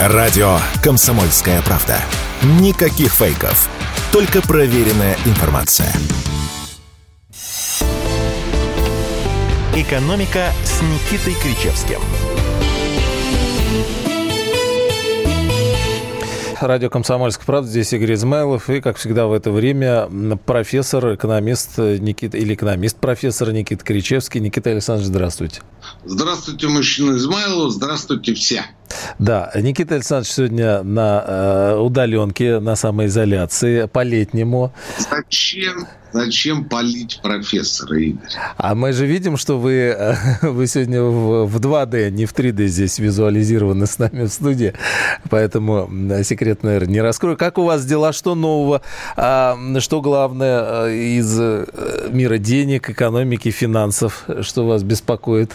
[0.00, 2.00] Радио «Комсомольская правда».
[2.60, 3.68] Никаких фейков.
[4.12, 5.92] Только проверенная информация.
[9.74, 11.98] «Экономика» с Никитой Кричевским–
[16.60, 17.68] радио «Комсомольская правда».
[17.68, 18.68] Здесь Игорь Измайлов.
[18.70, 20.08] И, как всегда, в это время
[20.44, 24.40] профессор, экономист Никита, или экономист-профессор Никита Кричевский.
[24.40, 25.62] Никита Александрович, здравствуйте.
[26.04, 27.72] Здравствуйте, мужчина Измайлов.
[27.72, 28.64] Здравствуйте все.
[29.18, 34.72] Да, Никита Александрович сегодня на э, удаленке, на самоизоляции, по-летнему.
[34.98, 38.30] Зачем Зачем полить профессора, Игорь?
[38.56, 42.66] А мы же видим, что вы, э, вы сегодня в, в 2D, не в 3D
[42.66, 44.72] здесь визуализированы с нами в студии.
[45.28, 45.88] Поэтому
[46.24, 47.36] секрет, наверное, не раскрою.
[47.36, 48.12] Как у вас дела?
[48.12, 48.82] Что нового?
[49.16, 51.66] А, что главное э, из э,
[52.10, 54.24] мира денег, экономики, финансов?
[54.40, 55.52] Что вас беспокоит?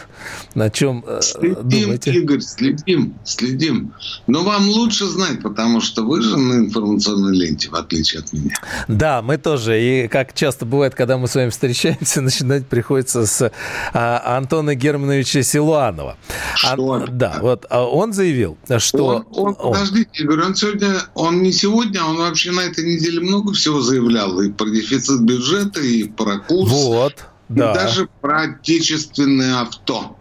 [0.53, 2.11] На чем следим, думаете?
[2.11, 3.93] Игорь, следим, следим.
[4.27, 8.55] Но вам лучше знать, потому что вы же на информационной ленте, в отличие от меня.
[8.87, 9.81] Да, мы тоже.
[9.81, 13.51] И как часто бывает, когда мы с вами встречаемся, начинать приходится с
[13.93, 16.17] а, Антона Германовича Силуанова.
[16.55, 16.93] Что?
[16.93, 19.25] А, да, вот а он заявил, что...
[19.31, 23.19] Он, он, подождите, я говорю, он сегодня, он не сегодня, он вообще на этой неделе
[23.19, 24.39] много всего заявлял.
[24.41, 26.71] И про дефицит бюджета, и про курс.
[26.71, 27.15] Вот,
[27.49, 27.71] да.
[27.71, 30.17] И даже про отечественное авто.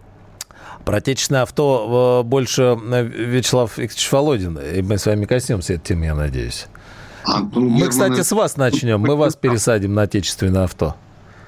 [0.85, 4.57] Про отечественное авто э, больше э, Вячеслав Викторович Володин.
[4.59, 6.67] И мы с вами коснемся этой темы, я надеюсь.
[7.25, 8.99] Антон Мы, Герман- кстати, с вас начнем.
[8.99, 10.95] Мы вас пересадим на отечественное авто.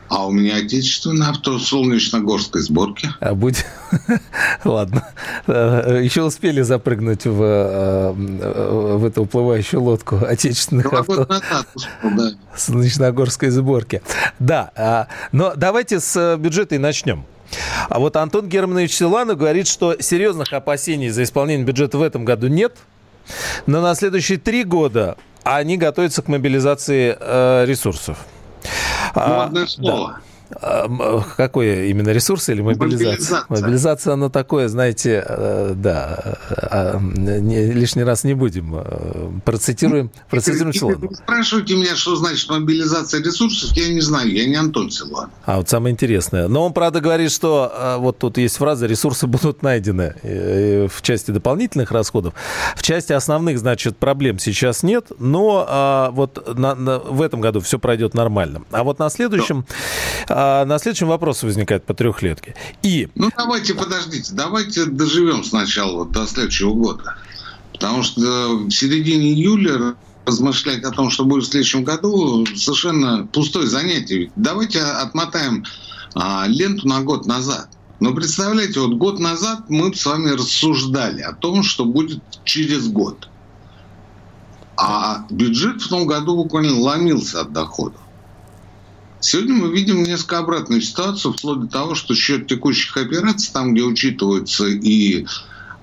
[0.08, 3.10] А у меня отечественное авто солнечногорской сборки.
[3.20, 3.66] А будь...
[4.64, 5.06] Ладно.
[5.48, 11.68] Э, Еще успели запрыгнуть в, в эту уплывающую лодку отечественных Два авто назад
[12.04, 12.32] да.
[12.56, 14.02] солнечногорской сборки.
[14.40, 17.26] Да, а, но давайте с бюджета и начнем.
[17.90, 22.48] А вот Антон Германович Силанов говорит, что серьезных опасений за исполнение бюджета в этом году
[22.48, 22.78] нет,
[23.66, 28.18] но на следующие три года они готовятся к мобилизации э, ресурсов.
[29.16, 30.20] Ну, А, одно слово.
[30.20, 33.06] а, м, Какое именно ресурсы или мобилизация?
[33.08, 33.46] Мобилизация.
[33.50, 38.76] Мобилизация, оно такое, знаете, э, да, а, не- лишний раз не будем.
[38.76, 41.08] э, Процитируем, процитируем Игорь, Силанова.
[41.10, 45.30] вы спрашиваете меня, что значит мобилизация ресурсов, я не знаю, я не Антон Силуан.
[45.46, 46.48] А вот самое интересное.
[46.48, 50.16] Но он, правда, говорит, что э, вот тут есть фраза «ресурсы будут найдены»
[50.88, 52.34] в части дополнительных расходов.
[52.76, 57.60] В части основных, значит, проблем сейчас нет, но а, вот на- на- в этом году
[57.60, 58.62] все пройдет нормально.
[58.72, 59.66] А вот на следующем,
[60.38, 62.56] а, на следующем вопрос возникает по трехлетке.
[62.84, 67.16] И Ну, давайте, подождите, давайте доживем сначала до следующего года.
[67.72, 73.68] Потому что в середине июля размышлять о том, что будет в следующем году, совершенно пустое
[73.68, 74.30] занятие.
[74.36, 75.64] Давайте отмотаем
[76.16, 77.70] а, ленту на год назад.
[78.02, 83.30] Но представляете, вот год назад мы с вами рассуждали о том, что будет через год.
[84.76, 88.02] А бюджет в том году буквально ломился от доходов.
[89.26, 93.82] Сегодня мы видим несколько обратную ситуацию, вплоть до того, что счет текущих операций, там, где
[93.82, 95.26] учитываются и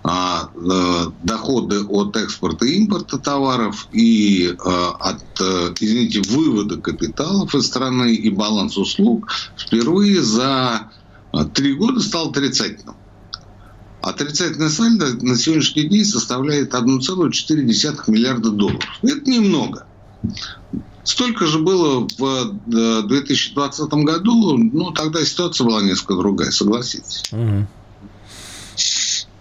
[0.05, 7.53] а, э, доходы от экспорта и импорта товаров, и э, от, э, извините, вывода капиталов
[7.57, 10.93] из страны и баланс услуг, впервые за
[11.33, 12.95] э, три года стал отрицательным.
[14.03, 18.89] Отрицательное сальдо на сегодняшний день составляет 1,4 миллиарда долларов.
[19.03, 19.87] Это немного.
[21.05, 27.25] Столько же было в э, 2020 году, ну тогда ситуация была несколько другая, согласитесь.
[27.33, 27.67] Мгм.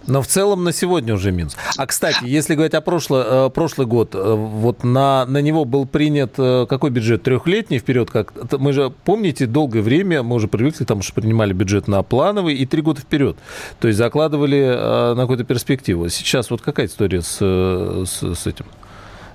[0.08, 1.56] Но в целом на сегодня уже минус.
[1.78, 5.86] А, кстати, если говорить о прошлый, э, прошлый год, э, вот на, на него был
[5.86, 7.22] принят э, какой бюджет?
[7.24, 8.10] Трехлетний вперед?
[8.10, 12.56] Как, мы же, помните, долгое время мы уже привыкли, там что принимали бюджет на плановый
[12.56, 13.38] и три года вперед.
[13.80, 16.10] То есть закладывали э, на какую-то перспективу.
[16.10, 18.66] Сейчас вот какая история с, э, с, с этим?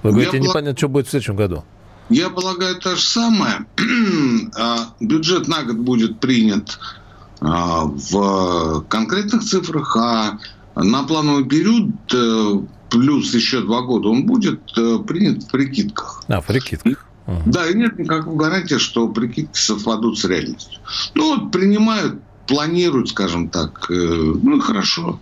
[0.03, 1.65] Вы Я говорите, пла- непонятно, что будет в следующем году.
[2.09, 3.67] Я полагаю, то же самое.
[4.59, 6.79] А, Бюджет на год будет принят
[7.41, 10.39] а, в конкретных цифрах, а
[10.77, 16.23] на плановый период э, плюс еще два года он будет э, принят в прикидках.
[16.29, 17.07] А, в прикидках.
[17.27, 17.43] Мгм.
[17.51, 20.79] Да, и нет никакой гарантии, что прикидки совпадут с реальностью.
[21.15, 23.91] Ну, вот принимают, планируют, скажем так.
[23.91, 25.19] э, Ну, и хорошо.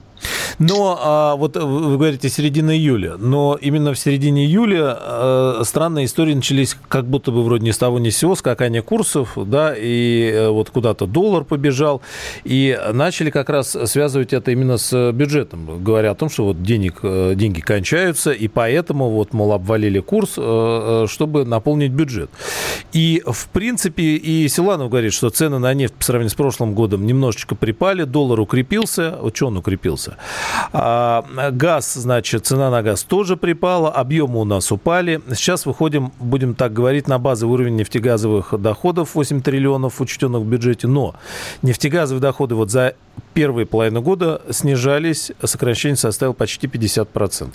[0.59, 6.07] Но а, вот вы вы говорите середина июля, но именно в середине июля э, странные
[6.07, 9.75] истории начались как будто бы вроде ни с того ни с сего, скакание курсов, да,
[9.77, 12.03] и э, вот куда-то доллар побежал,
[12.43, 16.99] и начали как раз связывать это именно с бюджетом, говоря о том, что вот денег,
[17.03, 22.31] э, деньги кончаются, и поэтому вот, мол, обвалили курс, э, э, чтобы наполнить бюджет.
[22.93, 27.07] И, в принципе, и Силанов говорит, что цены на нефть по сравнению с прошлым годом
[27.07, 29.17] немножечко припали, доллар укрепился.
[29.21, 30.14] Вот что он укрепился?
[30.73, 35.21] А, газ, значит, цена на газ тоже припала, объемы у нас упали.
[35.35, 40.87] Сейчас выходим, будем так говорить, на базовый уровень нефтегазовых доходов 8 триллионов, учтенных в бюджете.
[40.87, 41.15] Но
[41.63, 42.95] нефтегазовые доходы вот за
[43.35, 47.51] первые половину года снижались, сокращение составило почти 50%.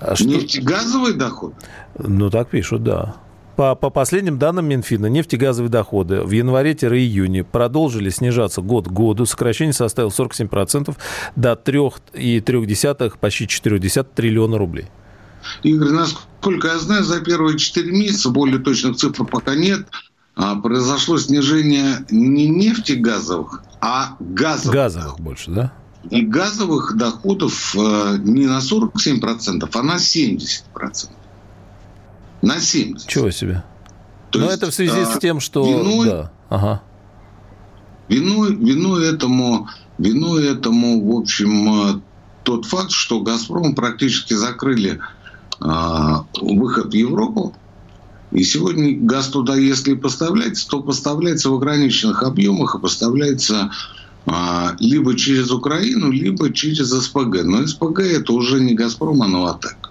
[0.00, 0.24] А что...
[0.24, 1.54] Нефтегазовый доход?
[1.98, 3.16] Ну, так пишут, да.
[3.58, 9.26] По, по последним данным Минфина, нефтегазовые доходы в январе-июне продолжили снижаться год к году.
[9.26, 10.96] Сокращение составило 47%
[11.34, 14.86] до 3,3, почти 4 триллиона рублей.
[15.64, 19.88] Игорь, насколько я знаю, за первые 4 месяца, более точных цифр пока нет,
[20.36, 24.72] а, произошло снижение не нефтегазовых, а газовых.
[24.72, 25.72] Газовых больше, да?
[26.10, 31.08] И газовых доходов э, не на 47%, а на 70%.
[32.42, 33.08] На 70.
[33.08, 33.64] Чего себе?
[34.30, 35.64] То Но есть, это в связи с а, тем, что...
[35.64, 36.32] Виной, да.
[36.48, 36.82] ага.
[38.08, 42.00] виной, виной, этому, виной этому, в общем, э,
[42.44, 45.00] тот факт, что «Газпром» практически закрыли
[45.60, 47.54] а, выход в Европу.
[48.30, 53.70] И сегодня газ туда, если поставляется, то поставляется в ограниченных объемах и поставляется
[54.26, 57.44] а, либо через Украину, либо через СПГ.
[57.44, 59.87] Но СПГ это уже не «Газпром», а «Новотек».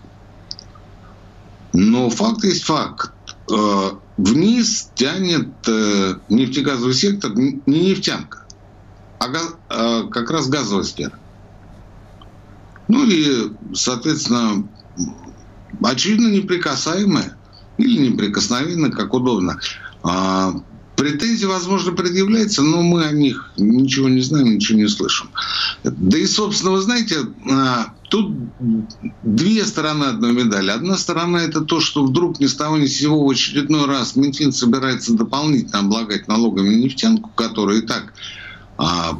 [1.79, 3.11] Но факт есть факт.
[3.53, 8.47] Э, вниз тянет э, нефтегазовый сектор не нефтянка,
[9.19, 11.19] а э, как раз газовая сфера.
[12.87, 14.67] Ну и, соответственно,
[15.83, 17.37] очевидно, неприкасаемая
[17.77, 19.59] или неприкосновенная, как удобно.
[20.97, 25.29] Претензии, возможно, предъявляются, но мы о них ничего не знаем, ничего не слышим.
[25.83, 27.17] Да и, собственно, вы знаете,
[27.49, 28.33] а, тут
[29.21, 30.71] две стороны одной медали.
[30.71, 34.15] Одна сторона– это то, что вдруг ни с того ни с сего в очередной раз
[34.15, 38.13] Минфин собирается дополнительно облагать налогами нефтянку, которая и так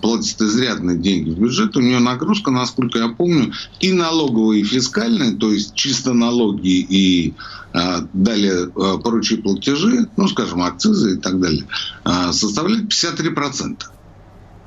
[0.02, 1.76] платит изрядные деньги в бюджет.
[1.76, 7.34] У нее нагрузка, насколько я помню, и налоговая, и фискальная, то есть чисто налоги и
[7.74, 11.68] а, далее а, прочие платежи, ну, скажем, акцизы и так далее,
[12.04, 13.84] а, составляет 53%.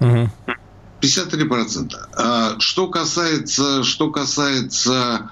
[0.01, 0.31] Угу.
[1.01, 2.61] 53%.
[2.61, 5.31] Что касается, что касается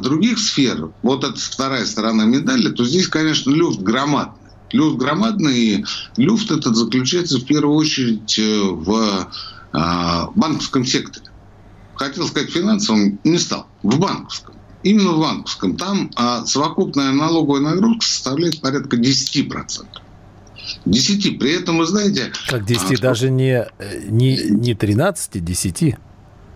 [0.00, 4.37] других сфер, вот это вторая сторона медали, то здесь, конечно, люфт громадный.
[4.72, 5.84] Люфт громадный, и
[6.16, 9.30] люфт этот заключается в первую очередь э, в
[10.34, 11.26] банковском секторе.
[11.94, 13.66] Хотел сказать финансовом, не стал.
[13.82, 19.86] В банковском именно в банковском, там а, совокупная налоговая нагрузка составляет порядка 10%.
[20.84, 21.38] 10.
[21.38, 22.32] При этом, вы знаете...
[22.48, 23.66] Как 10, а, даже не,
[24.08, 25.96] не, не 13, 10.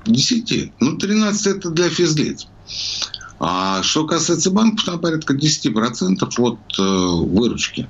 [0.06, 0.72] 10.
[0.80, 2.46] Ну, 13 это для физлиц.
[3.44, 7.88] А что касается банков, там порядка 10% от э, выручки.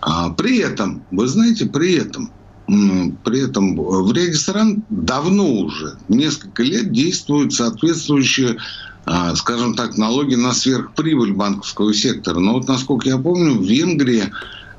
[0.00, 2.32] А, при этом, вы знаете, при этом,
[2.66, 8.58] при этом в ряде стран давно уже, несколько лет действуют соответствующие
[9.04, 12.40] а, скажем так, налоги на сверхприбыль банковского сектора.
[12.40, 14.24] Но вот, насколько я помню, в Венгрии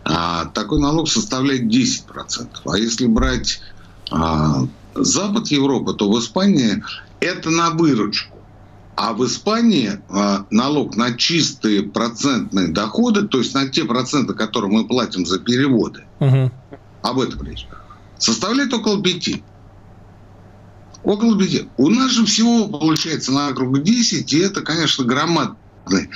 [0.04, 2.04] а, такой налог составляет 10%.
[2.66, 3.62] А если брать
[4.12, 6.84] а, Запад Европы, то в Испании
[7.22, 8.39] это на выручку.
[9.02, 10.02] А в Испании
[10.52, 16.04] налог на чистые процентные доходы, то есть на те проценты, которые мы платим за переводы,
[16.20, 16.52] угу.
[17.02, 17.66] об этом речь,
[18.18, 19.42] составляет около 5.
[21.04, 21.70] Около пяти.
[21.78, 26.10] У нас же всего получается на округ 10, и это, конечно, громадный,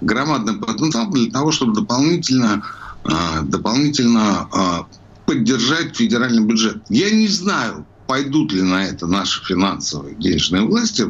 [0.00, 2.64] громадный потенциал для того, чтобы дополнительно,
[3.04, 4.86] а, дополнительно а,
[5.26, 6.82] поддержать федеральный бюджет.
[6.88, 11.06] Я не знаю, пойдут ли на это наши финансовые денежные власти,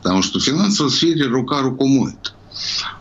[0.00, 2.32] потому что в финансовой сфере рука руку моет.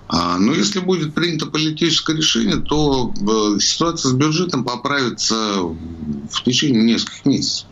[0.07, 6.81] А, но если будет принято политическое решение, то э, ситуация с бюджетом поправится в течение
[6.81, 7.67] нескольких месяцев.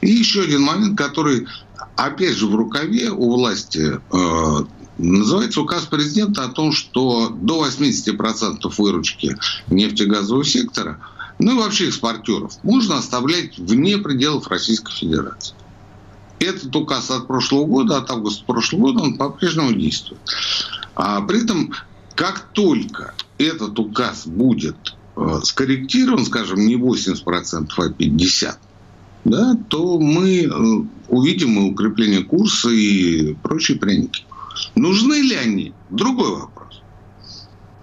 [0.00, 1.48] И еще один момент, который
[1.96, 4.64] опять же в рукаве у власти э,
[4.98, 9.36] Называется указ президента о том, что до 80% выручки
[9.68, 11.00] нефтегазового сектора,
[11.38, 15.54] ну и вообще экспортеров, можно оставлять вне пределов Российской Федерации.
[16.38, 20.20] Этот указ от прошлого года, от августа прошлого года, он по-прежнему действует.
[20.94, 21.72] А при этом,
[22.14, 28.54] как только этот указ будет э, скорректирован, скажем, не 80%, а 50%,
[29.24, 30.50] да, то мы э,
[31.08, 34.24] увидим и укрепление курса и прочие пряники.
[34.74, 35.74] Нужны ли они?
[35.90, 36.55] Другой вопрос.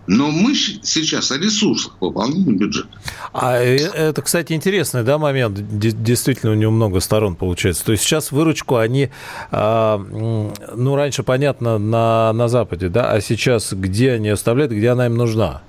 [0.06, 2.90] Но мы сейчас о ресурсах выполнения бюджета.
[3.32, 5.58] А э, это, кстати, интересный да, момент.
[5.78, 7.86] Действительно, у него много сторон получается.
[7.86, 9.10] То есть сейчас выручку они,
[9.52, 15.06] а, ну, раньше, понятно, на, на Западе, да, а сейчас где они оставляют, где она
[15.06, 15.62] им нужна?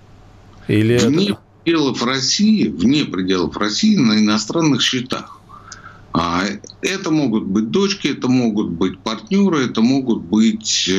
[0.67, 1.39] Или вне это...
[1.63, 5.41] пределов России, вне пределов России на иностранных счетах.
[6.13, 6.43] А,
[6.81, 10.91] это могут быть дочки, это могут быть партнеры, это могут быть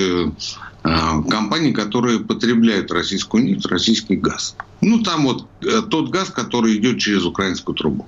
[0.85, 4.55] э, компании, которые потребляют российскую нефть, российский газ.
[4.81, 8.07] Ну, там вот э, тот газ, который идет через украинскую трубу.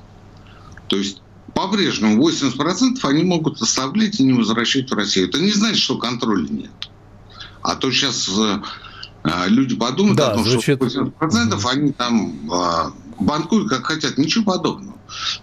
[0.88, 1.22] То есть
[1.53, 5.29] по-прежнему 80% они могут оставлять и не возвращать в Россию.
[5.29, 6.72] Это не значит, что контроля нет.
[7.62, 8.62] А то сейчас э,
[9.48, 10.77] люди подумают да, о том, звучит...
[10.89, 12.50] что 80% они там
[13.19, 14.17] банкуют как хотят.
[14.17, 14.98] Ничего подобного.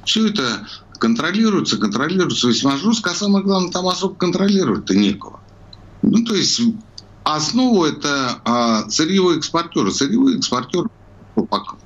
[0.05, 0.67] Все это
[0.99, 5.41] контролируется, контролируется весьма жестко, а самое главное, там особо контролировать-то некого.
[6.03, 6.61] Ну, то есть
[7.25, 9.91] основу это а, сырьевые экспортеры.
[9.91, 10.89] Сырьевые экспортеры
[11.35, 11.77] пока.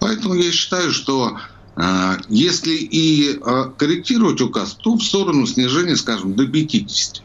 [0.00, 1.38] Поэтому я считаю, что
[1.76, 7.22] а, если и а, корректировать указ, то в сторону снижения, скажем, до 50.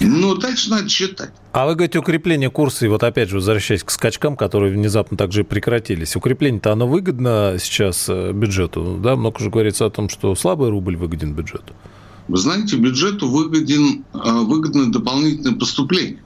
[0.00, 1.30] Ну, дальше надо считать.
[1.52, 5.44] А вы говорите, укрепление курса, и вот опять же, возвращаясь к скачкам, которые внезапно также
[5.44, 8.98] прекратились, укрепление-то оно выгодно сейчас э, бюджету?
[9.00, 11.74] Да, много же говорится о том, что слабый рубль выгоден бюджету.
[12.28, 16.22] Вы знаете, бюджету выгоден, э, выгодно дополнительное поступление.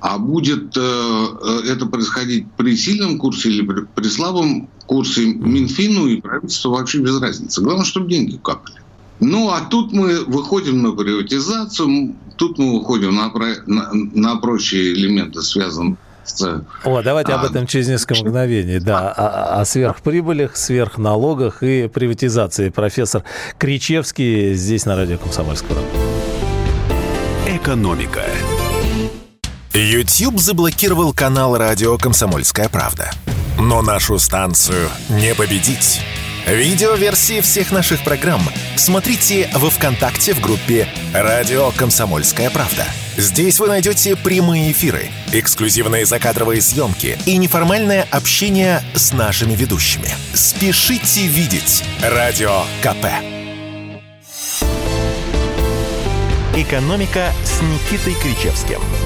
[0.00, 6.20] А будет э, это происходить при сильном курсе или при, при слабом курсе Минфину и
[6.20, 7.62] правительству вообще без разницы.
[7.62, 8.76] Главное, чтобы деньги капали.
[9.20, 13.32] Ну, а тут мы выходим на приватизацию, тут мы выходим на,
[13.66, 15.96] на, на прочие элементы, связанные.
[16.84, 18.78] О, давайте а, об этом через несколько мгновений.
[18.78, 22.70] Да, о, о сверхприбылях, сверхналогах и приватизации.
[22.70, 23.22] Профессор
[23.58, 25.78] Кричевский здесь на радио Комсомольского.
[27.46, 28.22] Экономика.
[29.72, 33.10] YouTube заблокировал канал радио «Комсомольская правда».
[33.58, 36.00] Но нашу станцию не победить.
[36.46, 38.40] Видеоверсии всех наших программ
[38.76, 42.86] смотрите во ВКонтакте в группе «Радио Комсомольская правда».
[43.16, 50.08] Здесь вы найдете прямые эфиры, эксклюзивные закадровые съемки и неформальное общение с нашими ведущими.
[50.34, 53.06] Спешите видеть «Радио КП».
[56.54, 58.80] «Экономика» с Никитой Кричевским–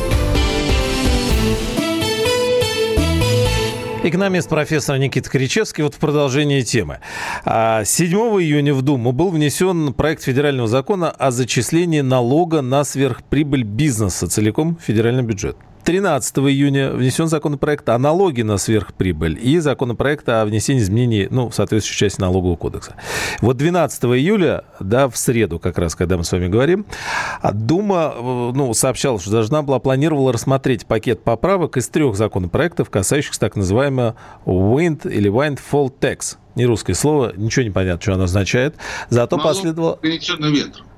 [4.02, 5.84] Экономист профессор Никита Кричевский.
[5.84, 7.00] Вот в продолжении темы.
[7.44, 13.62] 7 а, июня в Думу был внесен проект федерального закона о зачислении налога на сверхприбыль
[13.62, 15.58] бизнеса целиком в федеральный бюджет.
[15.84, 21.54] 13 июня внесен законопроект о налоге на сверхприбыль и законопроект о внесении изменений, ну, в
[21.54, 22.96] соответствующей части налогового кодекса.
[23.40, 26.86] Вот 12 июля, да, в среду как раз, когда мы с вами говорим,
[27.52, 33.40] Дума, э, ну, сообщала, что должна была, планировала рассмотреть пакет поправок из трех законопроектов, касающихся
[33.40, 36.36] так называемого wind или windfall tax.
[36.56, 38.74] Не русское слово, ничего не понятно, что оно означает.
[39.08, 39.98] Зато Налог последовало...
[40.52, 40.89] ветром.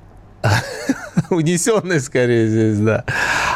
[1.31, 3.05] Унесенный скорее здесь, да.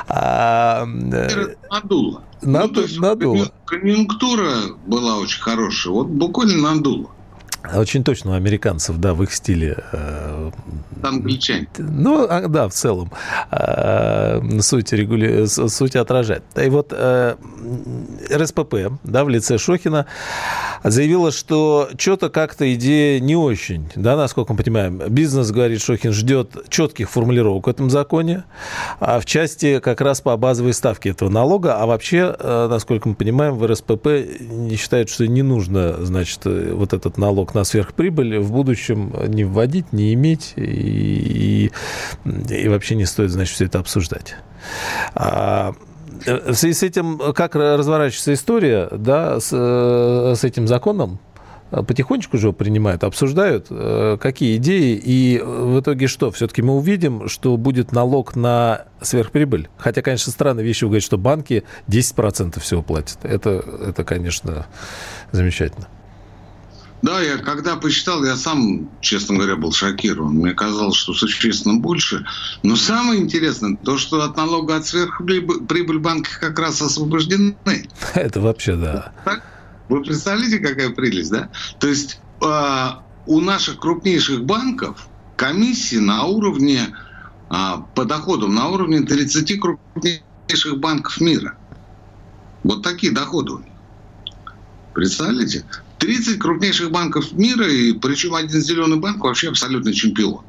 [0.09, 2.23] А, э, надуло.
[2.43, 3.53] Наду, ну, есть надуло.
[3.65, 4.53] Конъюнктура
[4.87, 7.11] была очень хорошая, вот буквально надуло.
[7.75, 9.83] Очень точно у американцев, да, в их стиле.
[9.93, 10.51] Э,
[11.03, 11.69] Англичане.
[11.79, 13.11] Ну, а, да, в целом.
[13.51, 15.47] Э, суть, регули...
[15.47, 16.45] суть отражает.
[16.57, 17.35] И вот э,
[18.33, 20.07] РСПП, да, в лице Шохина
[20.85, 24.99] заявила, что что-то как-то идея не очень, да, насколько мы понимаем.
[25.09, 28.45] Бизнес, говорит Шохин, ждет четких формулировок в этом законе,
[29.01, 33.55] а в части как раз по базовой ставке этого налога, а вообще, насколько мы понимаем,
[33.55, 34.07] в РСПП
[34.41, 39.93] не считают, что не нужно, значит, вот этот налог на сверхприбыль в будущем не вводить,
[39.93, 41.73] не иметь, и,
[42.25, 44.37] и, вообще не стоит, значит, все это обсуждать.
[45.15, 45.75] А,
[46.25, 51.19] в связи с этим, как разворачивается история, да, с, с этим законом,
[51.71, 56.31] потихонечку же принимают, обсуждают, э, какие идеи, и в итоге что?
[56.31, 59.69] Все-таки мы увидим, что будет налог на сверхприбыль.
[59.77, 63.19] Хотя, конечно, странная вещь говорить, что банки 10% всего платят.
[63.23, 64.67] Это, это, конечно,
[65.33, 65.89] замечательно.
[67.03, 70.35] Да, я когда посчитал, я сам, честно говоря, был шокирован.
[70.35, 72.25] Мне казалось, что существенно больше.
[72.63, 77.57] Но самое интересное, то, что от налога от сверхприбыль банки как раз освобождены.
[78.15, 79.13] Это вообще да.
[79.89, 81.51] Вы представляете, какая прелесть, да?
[81.79, 82.89] То есть э,
[83.27, 86.89] у наших крупнейших банков комиссии на уровне,
[87.51, 87.55] э,
[87.95, 91.57] по доходам, на уровне 30 крупнейших банков мира.
[92.65, 93.73] Вот такие доходы у них.
[94.93, 95.65] Представляете?
[95.99, 100.41] 30 крупнейших банков мира, и причем один зеленый банк вообще абсолютно чемпион.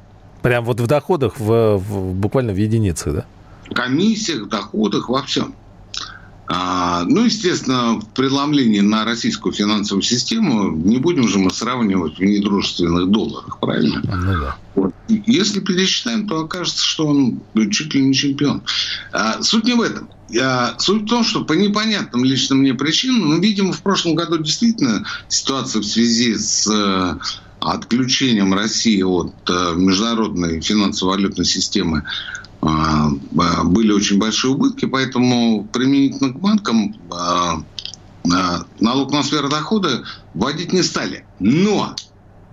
[0.41, 3.25] Прям вот в доходах, в, в, буквально в единицах, да?
[3.69, 5.53] В комиссиях, доходах, во всем.
[6.49, 12.23] А, ну, естественно, в преломлении на российскую финансовую систему не будем же мы сравнивать в
[12.23, 14.01] недружественных долларах, правильно?
[14.05, 14.57] Ну да.
[14.75, 14.93] Вот.
[15.09, 18.63] Если пересчитаем, то окажется, что он чуть ли не чемпион.
[19.11, 20.09] А, суть не в этом.
[20.77, 25.05] Суть в том, что по непонятным лично мне причинам, ну, видимо, в прошлом году действительно
[25.29, 26.69] ситуация в связи с
[27.59, 36.33] отключением России от э, международной финансово-валютной системы а, а, были очень большие убытки, поэтому применительно
[36.33, 37.63] к банкам а,
[38.79, 41.25] налог на сверхдоходы вводить не стали.
[41.39, 41.95] Но,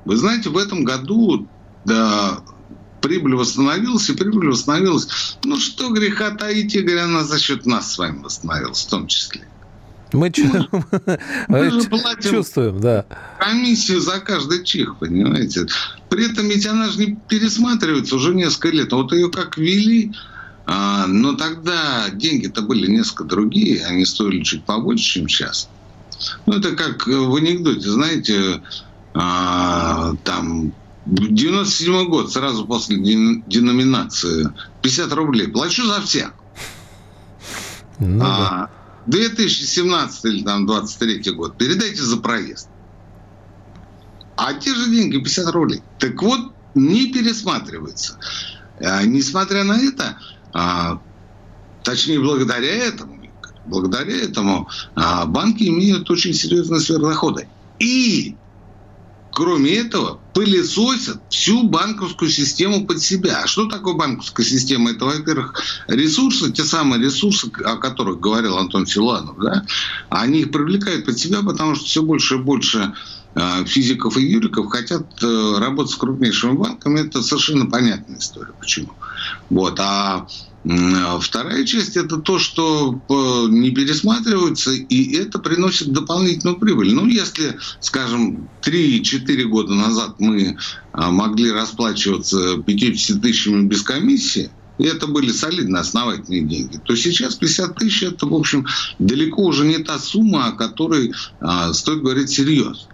[0.04, 1.48] вы знаете, в этом году
[1.84, 2.42] да,
[3.00, 5.36] прибыль восстановилась, и прибыль восстановилась.
[5.44, 9.46] Ну, что греха таить, Игорь, она за счет нас с вами восстановилась в том числе.
[10.14, 10.32] Мы,
[11.48, 13.04] мы же платим чувствуем, да.
[13.38, 15.66] комиссию за каждый чих, понимаете.
[16.08, 18.92] При этом ведь она же не пересматривается уже несколько лет.
[18.92, 20.12] Вот ее как ввели,
[20.66, 25.68] а, но тогда деньги-то были несколько другие, они стоили чуть побольше, чем сейчас.
[26.46, 28.62] Ну, это как в анекдоте, знаете,
[29.14, 30.72] а, там
[31.06, 34.48] 97 год, сразу после деноминации,
[34.82, 35.48] 50 рублей.
[35.48, 36.32] Плачу за всех.
[37.98, 38.70] Ну, а, да.
[39.06, 42.68] 2017 или там 23 год, передайте за проезд.
[44.36, 45.82] А те же деньги, 50 рублей.
[45.98, 48.18] Так вот, не пересматривается.
[48.80, 50.18] А, несмотря на это,
[50.52, 51.00] а,
[51.84, 53.30] точнее, благодаря этому,
[53.66, 57.48] благодаря этому а, банки имеют очень серьезные сверхдоходы.
[57.78, 58.36] И
[59.34, 63.42] кроме этого, пылесосят всю банковскую систему под себя.
[63.42, 64.92] А что такое банковская система?
[64.92, 69.66] Это, во-первых, ресурсы, те самые ресурсы, о которых говорил Антон Силанов, да?
[70.08, 72.94] они их привлекают под себя, потому что все больше и больше
[73.66, 77.00] физиков и юриков хотят э, работать с крупнейшими банками.
[77.00, 78.52] Это совершенно понятная история.
[78.60, 78.92] Почему?
[79.50, 79.78] Вот.
[79.80, 80.26] А
[80.66, 86.94] а вторая часть– это то, что э, не пересматривается, и это приносит дополнительную прибыль.
[86.94, 90.56] Ну, если, скажем, 3-4 года назад мы
[90.92, 97.34] а, могли расплачиваться 50 тысячами без комиссии, и это были солидные основательные деньги, то сейчас
[97.34, 98.66] 50 тысяч– это, в общем,
[98.98, 102.93] далеко уже не та сумма, о которой а, стоит говорить серьезно.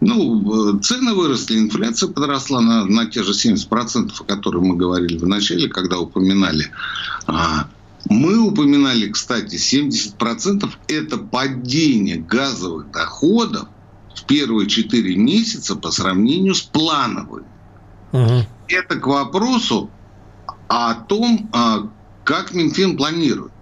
[0.00, 5.26] Ну, цены выросли, инфляция подросла на, на те же 70%, о которых мы говорили в
[5.26, 6.70] начале, когда упоминали.
[7.26, 7.68] А,
[8.08, 13.68] мы упоминали, кстати, 70% это падение газовых доходов
[14.14, 17.46] в первые 4 месяца по сравнению с плановыми.
[18.12, 18.46] Угу.
[18.68, 19.90] Это к вопросу
[20.68, 21.88] о том, а,
[22.24, 23.52] как Минфин планирует.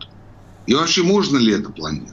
[0.66, 2.12] И вообще можно ли это планировать.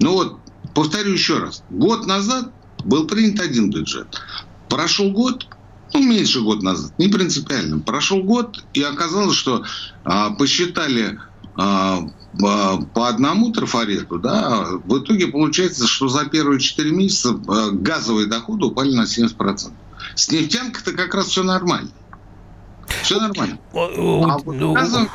[0.00, 0.38] Ну вот,
[0.74, 1.62] повторю еще раз.
[1.70, 2.53] Год назад
[2.84, 4.20] был принят один бюджет.
[4.68, 5.46] Прошел год,
[5.92, 7.80] ну, меньше год назад, не принципиально.
[7.80, 9.64] Прошел год, и оказалось, что
[10.04, 11.18] а, посчитали
[11.56, 12.08] а,
[12.42, 18.26] а, по одному трафарету, да, в итоге получается, что за первые 4 месяца а, газовые
[18.26, 19.72] доходы упали на 70%.
[20.14, 21.90] С нефтянкой-то как раз все нормально.
[23.02, 23.58] Все нормально.
[23.72, 25.08] А, вот газом...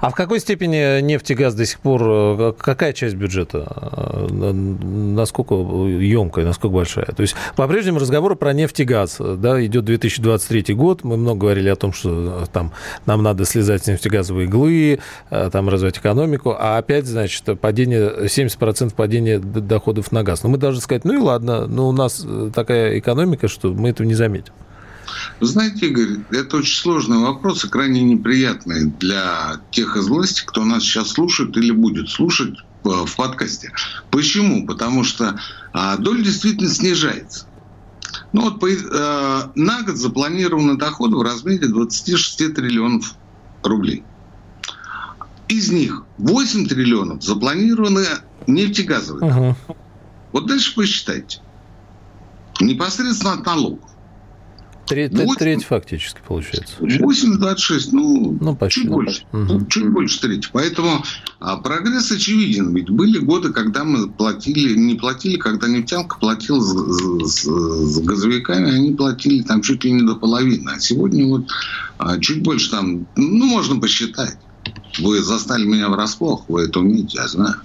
[0.00, 3.66] а в какой степени нефть и газ до сих пор, э, какая часть бюджета?
[3.70, 7.06] Э, насколько емкая, насколько большая?
[7.06, 9.18] То есть по-прежнему разговоры про нефть и газ.
[9.20, 12.72] Да, идет 2023 год, мы много говорили о том, что э, там
[13.06, 14.98] нам надо слезать с нефтегазовой иглы,
[15.30, 20.42] там развивать экономику, а опять, значит, падение, 70% падения доходов на газ.
[20.42, 24.06] Но мы должны сказать, ну и ладно, но у нас такая экономика, что мы этого
[24.06, 24.52] не заметим.
[25.40, 30.64] Вы знаете, Игорь, это очень сложный вопрос и крайне неприятный для тех из власти, кто
[30.64, 33.72] нас сейчас слушает или будет слушать э, в подкасте.
[34.10, 34.66] Почему?
[34.66, 35.38] Потому что
[35.72, 37.46] а, доля действительно снижается.
[38.32, 43.14] Ну вот по, э, на год запланированы доходы в размере 26 триллионов
[43.62, 44.04] рублей.
[45.48, 48.04] Из них 8 триллионов запланированы
[48.46, 49.30] нефтегазовые.
[49.30, 49.76] Угу.
[50.32, 51.40] Вот дальше посчитайте.
[52.60, 53.91] Непосредственно от налогов.
[54.92, 56.74] Треть, 8, треть фактически получается.
[56.80, 59.24] 8,26, ну, ну почти, чуть больше.
[59.32, 59.66] Угу.
[59.66, 60.48] Чуть больше трети.
[60.52, 61.02] Поэтому
[61.40, 62.74] а, прогресс очевиден.
[62.74, 66.74] Ведь были годы, когда мы платили, не платили, когда нефтянка платила с,
[67.26, 70.68] с, с газовиками, они платили там чуть ли не до половины.
[70.68, 71.46] А сегодня вот
[71.98, 74.36] а, чуть больше там, ну, можно посчитать.
[74.98, 77.56] Вы застали меня врасплох, вы это умеете, я знаю.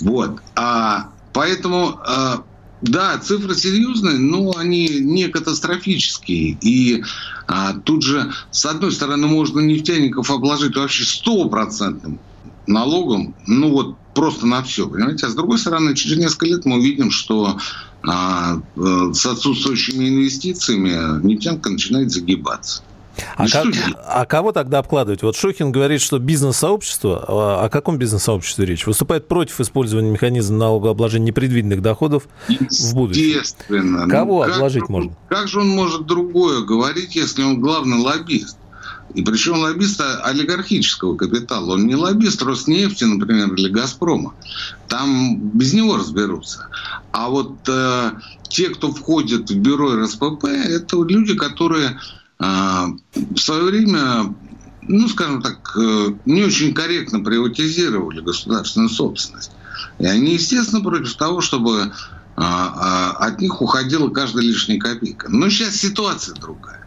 [0.00, 0.40] Вот.
[0.54, 2.44] А, поэтому а,
[2.88, 6.58] да, цифры серьезные, но они не катастрофические.
[6.60, 7.02] И
[7.46, 12.20] а, тут же, с одной стороны, можно нефтяников обложить вообще стопроцентным
[12.66, 15.26] налогом, ну вот просто на все, понимаете?
[15.26, 17.58] А с другой стороны, через несколько лет мы увидим, что
[18.02, 22.82] а, э, с отсутствующими инвестициями нефтянка начинает загибаться.
[23.36, 23.66] А, как,
[24.04, 25.22] а кого тогда обкладывать?
[25.22, 28.86] Вот Шохин говорит, что бизнес-сообщество, а, о каком бизнес-сообществе речь?
[28.86, 33.22] Выступает против использования механизма налогообложения непредвиденных доходов в будущем.
[33.22, 34.08] Естественно.
[34.08, 35.16] Кого ну, как, обложить можно?
[35.28, 38.58] Как же он может другое говорить, если он главный лоббист?
[39.14, 41.74] И причем лоббист олигархического капитала.
[41.74, 44.34] Он не лоббист Роснефти, например, или Газпрома.
[44.88, 46.68] Там без него разберутся.
[47.12, 48.10] А вот э,
[48.48, 51.98] те, кто входит в бюро РСПП, это люди, которые
[52.38, 54.34] в свое время,
[54.82, 59.52] ну, скажем так, э, не очень корректно приватизировали государственную собственность.
[59.98, 61.88] И они, естественно, против того, чтобы э,
[62.36, 65.28] э, от них уходила каждая лишняя копейка.
[65.30, 66.86] Но сейчас ситуация другая.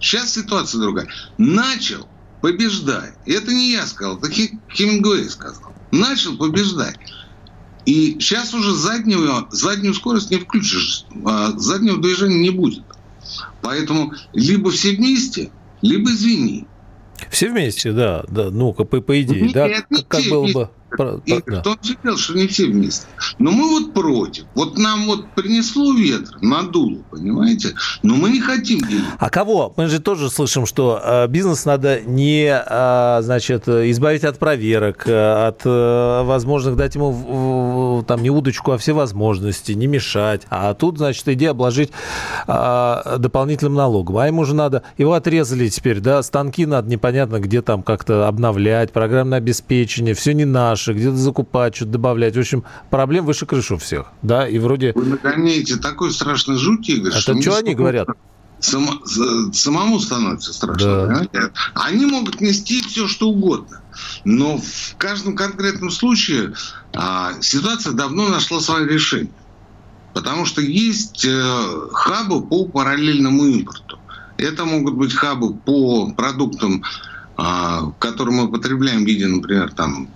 [0.00, 1.08] Сейчас ситуация другая.
[1.38, 2.08] Начал
[2.40, 3.14] побеждать.
[3.26, 5.74] Это не я сказал, это Хемингуэй сказал.
[5.90, 6.98] Начал побеждать.
[7.86, 12.82] И сейчас уже заднего, заднюю скорость не включишь, а заднего движения не будет.
[13.66, 15.50] Поэтому либо все вместе,
[15.82, 16.66] либо извини.
[17.30, 20.70] Все вместе, да, да, ну-ка, по, по идее, Нет, да, как, как было бы...
[21.24, 21.60] И да.
[21.60, 23.06] кто же сказал, что не все вместе.
[23.38, 24.44] Но мы вот против.
[24.54, 27.74] Вот нам вот принесло ветр, надуло, понимаете?
[28.02, 29.04] Но мы не хотим делить.
[29.18, 29.72] А кого?
[29.76, 35.48] Мы же тоже слышим, что э, бизнес надо не, э, значит, избавить от проверок, э,
[35.48, 40.42] от возможных, дать ему там не удочку, а все возможности, не мешать.
[40.50, 41.90] А тут, значит, идея обложить
[42.46, 44.18] дополнительным налогом.
[44.18, 48.92] А ему же надо, его отрезали теперь, да, станки надо непонятно где там как-то обновлять,
[48.92, 52.36] программное обеспечение, все не наше больше, где-то закупать, что-то добавлять.
[52.36, 54.06] В общем, проблем выше крыши у всех.
[54.22, 54.92] Да, и вроде...
[54.94, 58.08] Вы нагоняете такой страшный жуть, Игорь, Это что, что они говорят?
[58.58, 58.92] Само,
[59.52, 61.28] самому становится страшно.
[61.32, 61.50] Да.
[61.74, 63.82] Они могут нести все, что угодно.
[64.24, 66.54] Но в каждом конкретном случае
[66.94, 69.32] а, ситуация давно нашла свое решение.
[70.14, 73.98] Потому что есть э, хабы по параллельному импорту.
[74.38, 76.82] Это могут быть хабы по продуктам,
[77.36, 80.08] э, которые мы потребляем в виде, например, там,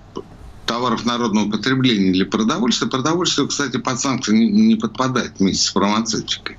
[0.70, 2.88] товаров народного потребления или продовольствия.
[2.88, 6.58] Продовольствие, кстати, под санкции не, не подпадает вместе с фармацевтикой.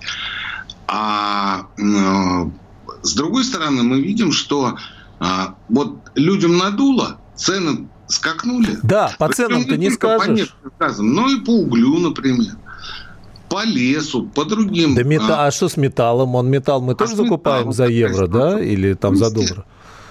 [0.85, 2.49] А э,
[3.03, 4.75] с другой стороны, мы видим, что
[5.21, 5.25] э,
[5.69, 8.79] вот людям надуло, цены скакнули.
[8.83, 10.53] Да, по ценам-то не, не скажешь.
[10.77, 12.57] По но и по углю, например
[13.49, 14.95] по лесу, по другим.
[14.95, 15.43] Да мета...
[15.43, 16.35] а, а что с металлом?
[16.35, 18.61] Он металл мы а тоже закупаем металлом, за евро, да?
[18.61, 19.65] Или там за доллар?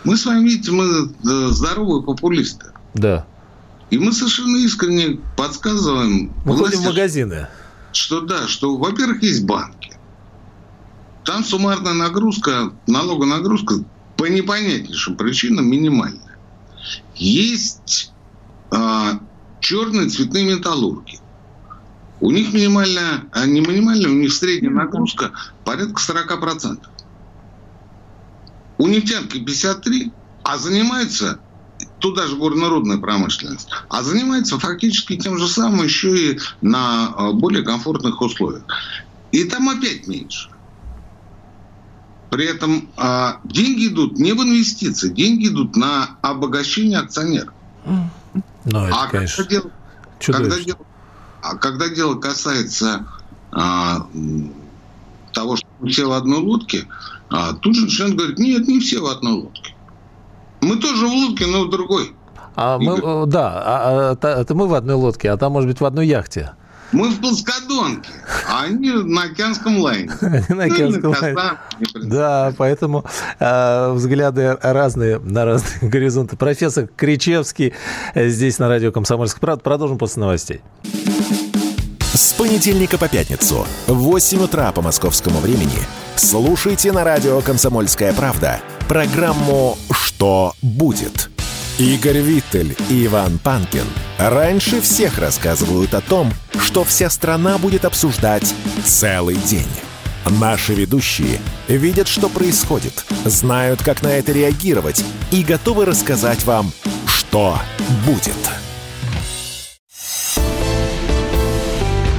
[0.04, 2.66] Мы с вами, видите, мы э, здоровые популисты.
[2.92, 3.26] Да.
[3.90, 6.32] И мы совершенно искренне подсказываем...
[6.44, 7.48] Мы ходим в магазины.
[7.92, 9.92] Что да, что, во-первых, есть банки.
[11.24, 13.84] Там суммарная нагрузка, налогонагрузка
[14.16, 16.38] по непонятнейшим причинам минимальная.
[17.16, 18.12] Есть
[18.70, 19.20] а,
[19.60, 21.18] черные цветные металлурги.
[22.20, 25.32] У них минимальная, а не минимальная, у них средняя нагрузка
[25.64, 26.78] порядка 40%.
[28.78, 30.12] У нефтянки 53,
[30.44, 31.40] а занимается
[31.98, 37.62] туда же горнорудная промышленность, а занимается фактически тем же самым еще и на э, более
[37.62, 38.64] комфортных условиях.
[39.32, 40.50] И там опять меньше.
[42.30, 47.52] При этом а, деньги идут не в инвестиции, деньги идут на обогащение акционеров.
[47.84, 49.70] Ну, это, а конечно, когда дело,
[50.20, 50.78] когда дело,
[51.42, 53.06] а когда дело касается
[53.50, 54.06] а,
[55.32, 56.86] того, что все в одной лодке,
[57.30, 59.69] а, тут же начинают говорить, нет, не все в одной лодке.
[60.60, 62.12] Мы тоже в лодке, но в другой.
[62.56, 65.80] А мы, э, да, а, а, это мы в одной лодке, а там, может быть,
[65.80, 66.52] в одной яхте.
[66.92, 68.10] Мы в плоскодонке,
[68.48, 70.10] а они на океанском лайне.
[70.48, 71.38] на океанском лайне.
[71.94, 73.04] Да, поэтому
[73.38, 76.36] э, взгляды разные на разные горизонты.
[76.36, 77.74] Профессор Кричевский
[78.14, 79.62] э, здесь на радио «Комсомольская правда».
[79.62, 80.62] Продолжим после новостей.
[82.12, 85.78] С понедельника по пятницу в 8 утра по московскому времени
[86.16, 91.30] слушайте на радио «Комсомольская правда» программу «Что будет?».
[91.78, 93.84] Игорь Виттель и Иван Панкин
[94.18, 98.52] раньше всех рассказывают о том, что вся страна будет обсуждать
[98.84, 99.70] целый день.
[100.40, 106.72] Наши ведущие видят, что происходит, знают, как на это реагировать и готовы рассказать вам,
[107.06, 107.60] что
[108.04, 108.34] будет.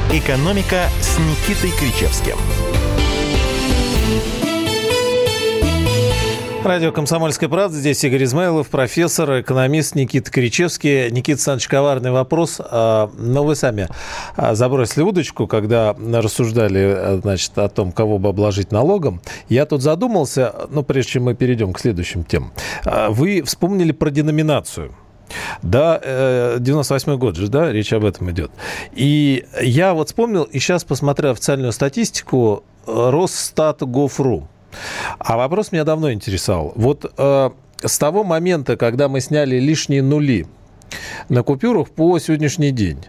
[0.10, 2.38] «Экономика» с Никитой Кричевским–
[6.64, 7.76] Радио «Комсомольская правда».
[7.76, 11.10] Здесь Игорь Измайлов, профессор, экономист Никита Кричевский.
[11.10, 12.62] Никита Александрович, коварный вопрос.
[12.64, 13.88] А, но вы сами
[14.36, 19.22] а, забросили удочку, когда рассуждали значит, о том, кого бы обложить налогом.
[19.50, 22.54] Я тут задумался, ну, прежде чем мы перейдем к следующим темам.
[22.86, 24.94] А, вы вспомнили про деноминацию.
[25.64, 28.52] Да, 98 год же, да, речь об этом идет.
[28.92, 34.48] И я вот вспомнил, и сейчас, посмотрел официальную статистику, Росстат.гов.ру.
[35.20, 36.74] А вопрос меня давно интересовал.
[36.76, 37.50] Вот э,
[37.84, 40.48] с того момента, когда мы сняли лишние нули
[41.30, 43.00] на купюрах по сегодняшний день,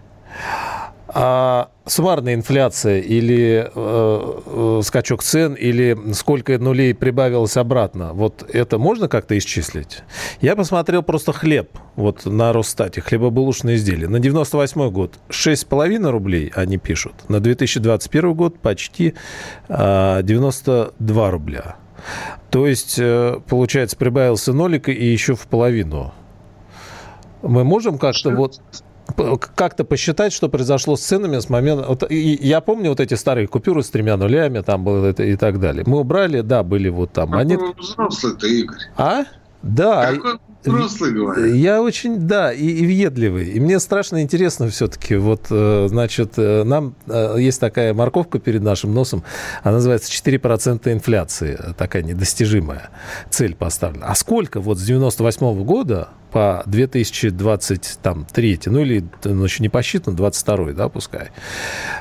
[1.14, 8.79] А суммарная инфляция или э, э, скачок цен, или сколько нулей прибавилось обратно, вот это
[8.79, 10.03] можно как-то исчислить?
[10.40, 14.09] Я посмотрел просто хлеб вот на Росстате, хлебобулочные изделия.
[14.09, 19.14] На 98 год 6,5 рублей они пишут, на 2021 год почти
[19.68, 21.77] э, 92 рубля.
[22.51, 26.14] То есть, э, получается, прибавился нолик и еще в половину.
[27.42, 28.61] Мы можем как-то вот
[29.55, 31.87] как-то посчитать, что произошло с ценами с момента...
[31.88, 35.37] Вот, и я помню вот эти старые купюры с тремя нулями, там было это и
[35.37, 35.85] так далее.
[35.87, 37.65] Мы убрали, да, были вот там монеты.
[38.97, 39.25] А?
[39.62, 40.12] Да.
[40.14, 41.55] Какой взрослый, говорит.
[41.55, 43.48] Я очень, да, и, и въедливый.
[43.51, 45.16] И мне страшно интересно все-таки.
[45.16, 49.22] Вот, э, значит, э, нам э, есть такая морковка перед нашим носом.
[49.62, 51.59] Она называется 4% инфляции.
[51.77, 52.90] Такая недостижимая
[53.31, 54.07] цель поставлена.
[54.07, 60.16] А сколько вот с 98 -го года по 2023, ну или ну, еще не посчитан,
[60.16, 61.29] 22 да, пускай.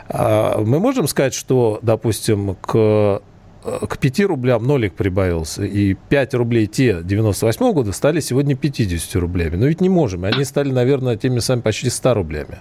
[0.07, 3.21] А мы можем сказать, что, допустим, к
[3.63, 9.55] к 5 рублям нолик прибавился, и 5 рублей те 98 года стали сегодня 50 рублями.
[9.55, 10.23] Но ведь не можем.
[10.23, 12.59] Они стали, наверное, теми самыми почти 100 рублями.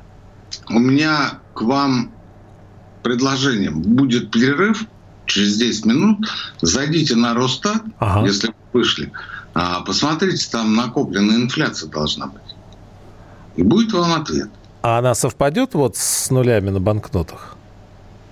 [0.68, 2.12] У меня к вам
[3.02, 3.70] предложение.
[3.70, 4.84] Будет перерыв
[5.26, 6.18] через 10 минут.
[6.60, 8.26] Зайдите на Росстат, ага.
[8.26, 9.12] если вы вышли.
[9.54, 12.54] А, посмотрите, там накопленная инфляция должна быть.
[13.56, 14.50] И будет вам ответ.
[14.82, 17.56] А она совпадет вот с нулями на банкнотах?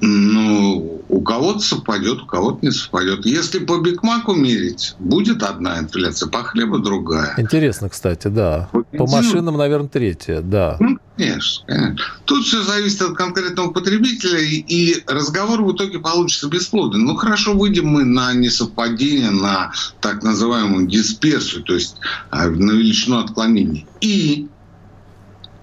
[0.00, 3.26] Ну, у кого-то совпадет, у кого-то не совпадет.
[3.26, 7.34] Если по Бигмаку мерить, будет одна инфляция, по хлебу другая.
[7.36, 8.68] Интересно, кстати, да.
[8.72, 10.76] По, по машинам, наверное, третья, да.
[10.78, 12.04] Ну, конечно, конечно.
[12.26, 17.00] Тут все зависит от конкретного потребителя, и, разговор в итоге получится бесплодный.
[17.00, 21.96] Ну, хорошо, выйдем мы на несовпадение, на так называемую дисперсию, то есть
[22.30, 23.86] а, на величину отклонений.
[24.00, 24.46] И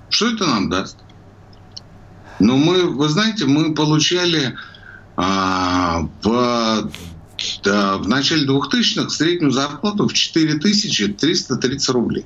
[0.10, 0.98] что это нам даст?
[2.40, 4.56] Но мы, вы знаете, мы получали
[5.16, 6.90] а, в,
[7.64, 12.26] да, в начале 2000-х среднюю зарплату в 4330 рублей.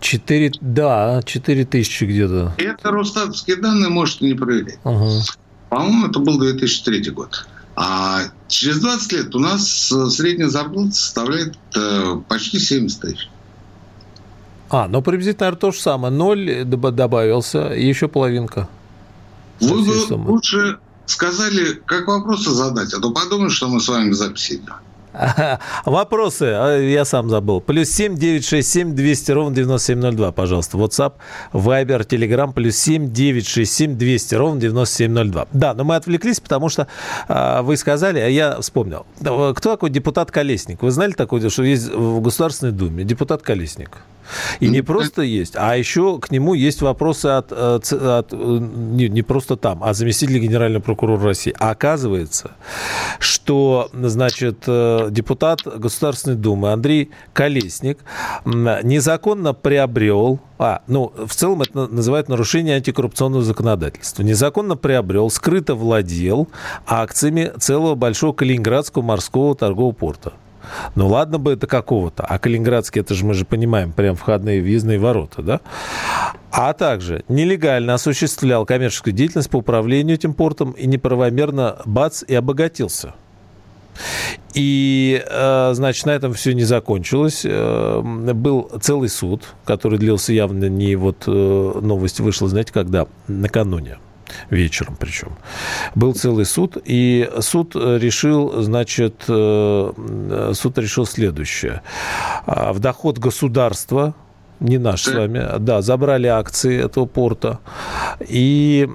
[0.00, 2.54] 4, да, 4 тысячи где-то.
[2.58, 4.78] Это Росстатовские данные можете не проверять.
[4.84, 5.08] Угу.
[5.70, 7.46] По-моему, это был 2003 год.
[7.76, 13.28] А через 20 лет у нас средняя зарплата составляет э, почти 70 тысяч.
[14.70, 16.12] А, ну приблизительно, то же самое.
[16.12, 18.68] Ноль добавился, еще половинка.
[19.60, 24.74] Вы бы лучше сказали, как вопросы задать, а то подумаешь, что мы с вами идем.
[25.84, 27.60] Вопросы, а, я сам забыл.
[27.60, 30.76] Плюс семь девять шесть семь двести ровно девяносто семь ноль два, пожалуйста.
[30.76, 31.14] WhatsApp,
[31.52, 35.46] Viber, Telegram, плюс семь девять шесть семь двести ровно девяносто семь ноль два.
[35.52, 36.86] Да, но мы отвлеклись, потому что
[37.28, 39.06] а, вы сказали, а я вспомнил.
[39.20, 40.82] Кто такой депутат Колесник?
[40.82, 43.90] Вы знали такое, что есть в Государственной Думе депутат Колесник?
[44.60, 47.80] И не просто есть, а еще к нему есть вопросы от, э,
[48.18, 51.54] от не, не просто там, а заместителя генерального прокурора России.
[51.58, 52.52] А оказывается,
[53.18, 57.98] что, значит, э, депутат Государственной Думы Андрей Колесник
[58.44, 64.22] незаконно приобрел а, ну, в целом это называют нарушение антикоррупционного законодательства.
[64.22, 66.48] Незаконно приобрел, скрыто владел
[66.86, 70.32] акциями целого большого Калининградского морского торгового порта.
[70.94, 74.98] Ну ладно бы это какого-то, а Калининградский, это же мы же понимаем, прям входные въездные
[74.98, 75.60] ворота, да?
[76.50, 83.14] А также нелегально осуществлял коммерческую деятельность по управлению этим портом и неправомерно бац и обогатился.
[84.54, 87.42] И, э, значит, на этом все не закончилось.
[87.44, 91.30] Э, был целый суд, который длился явно не вот э,
[91.82, 93.06] новость вышла, знаете, когда?
[93.28, 93.98] Накануне
[94.50, 95.36] вечером причем.
[95.94, 101.82] Был целый суд, и суд решил, значит, э, суд решил следующее.
[102.46, 104.14] А, в доход государства
[104.60, 107.58] не наш с вами, да, забрали акции этого порта.
[108.20, 108.88] И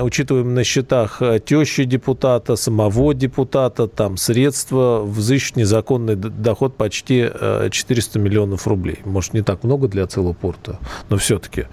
[0.00, 7.30] учитываем на счетах тещи депутата, самого депутата, там средства, взыщут незаконный доход почти
[7.70, 8.98] 400 э, миллионов рублей.
[9.04, 11.66] Может, не так много для целого порта, но все-таки.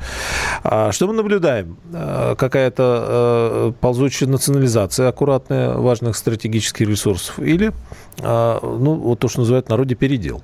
[0.63, 1.77] А что мы наблюдаем?
[1.93, 7.71] Э, какая-то э, ползучая национализация аккуратная важных стратегических ресурсов или,
[8.21, 10.41] ну, вот то, что называют в народе передел?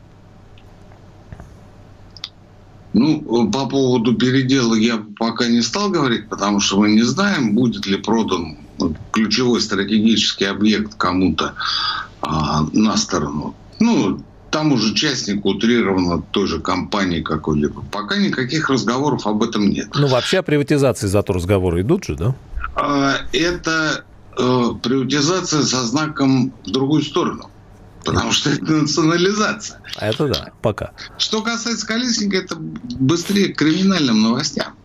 [2.98, 7.86] Ну, по поводу передела я пока не стал говорить, потому что мы не знаем, будет
[7.86, 8.58] ли продан
[9.12, 11.54] ключевой стратегический объект кому-то
[12.22, 13.56] а, на сторону.
[13.80, 17.84] Ну, тому же участнику утрированно той же компании какой-либо.
[17.92, 19.90] Пока никаких разговоров об этом нет.
[19.94, 22.36] Ну, вообще о приватизации зато разговоры идут же, да?
[22.76, 24.06] А, это
[24.38, 27.52] э, приватизация со знаком в другую сторону.
[28.08, 29.82] Потому что это национализация.
[30.00, 30.92] Это да, пока.
[31.18, 34.76] Что касается Колесника, это быстрее к криминальным новостям.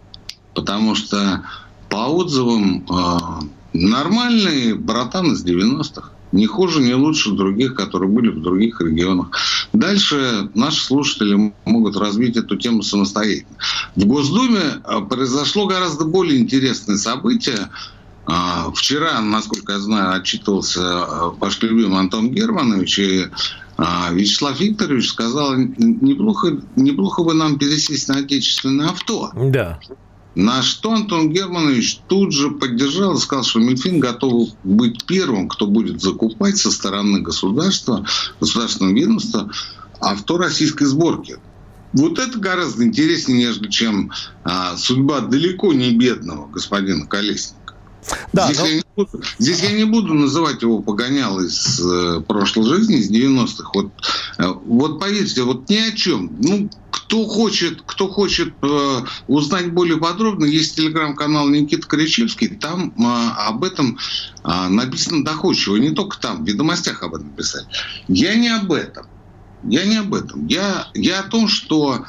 [0.54, 1.44] Потому что
[1.88, 6.10] по отзывам, э, нормальные братан из 90-х.
[6.32, 9.28] Не хуже, не лучше других, которые были в других регионах.
[9.72, 13.56] Дальше наши слушатели могут развить эту тему самостоятельно.
[13.94, 17.68] В Госдуме э, произошло гораздо более интересное событие.
[18.26, 23.26] Э, вчера, насколько я знаю, отчитывался э, ваш любимый Антон Германович, и
[23.78, 29.32] Вячеслав Викторович сказал, неплохо, неплохо бы нам пересесть на отечественное авто.
[29.34, 29.80] Да.
[30.34, 35.66] На что Антон Германович тут же поддержал и сказал, что Минфин готов быть первым, кто
[35.66, 38.06] будет закупать со стороны государства,
[38.40, 39.50] государственного ведомства
[40.00, 41.36] авто российской сборки.
[41.92, 44.10] Вот это гораздо интереснее, нежели чем
[44.44, 47.61] а, судьба далеко не бедного господина Колесника.
[48.32, 48.66] Да, здесь, но...
[48.66, 53.10] я не буду, здесь я не буду называть его погонял из э, прошлой жизни, из
[53.10, 53.70] 90-х.
[53.74, 53.92] Вот,
[54.38, 56.30] э, вот поверьте, вот ни о чем.
[56.40, 63.30] Ну, кто хочет, кто хочет э, узнать более подробно, есть телеграм-канал Никита Кричевский, там э,
[63.48, 63.98] об этом
[64.44, 67.66] э, написано доходчиво, не только там, в ведомостях об этом писать.
[68.08, 69.06] Я не об этом.
[69.64, 70.46] Я не об этом.
[70.46, 72.04] Я, я о том, что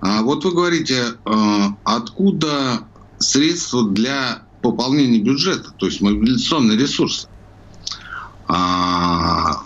[0.00, 2.80] э, вот вы говорите, э, откуда
[3.18, 7.28] средства для пополнения бюджета, то есть мобилизационный ресурс.
[8.48, 9.62] А,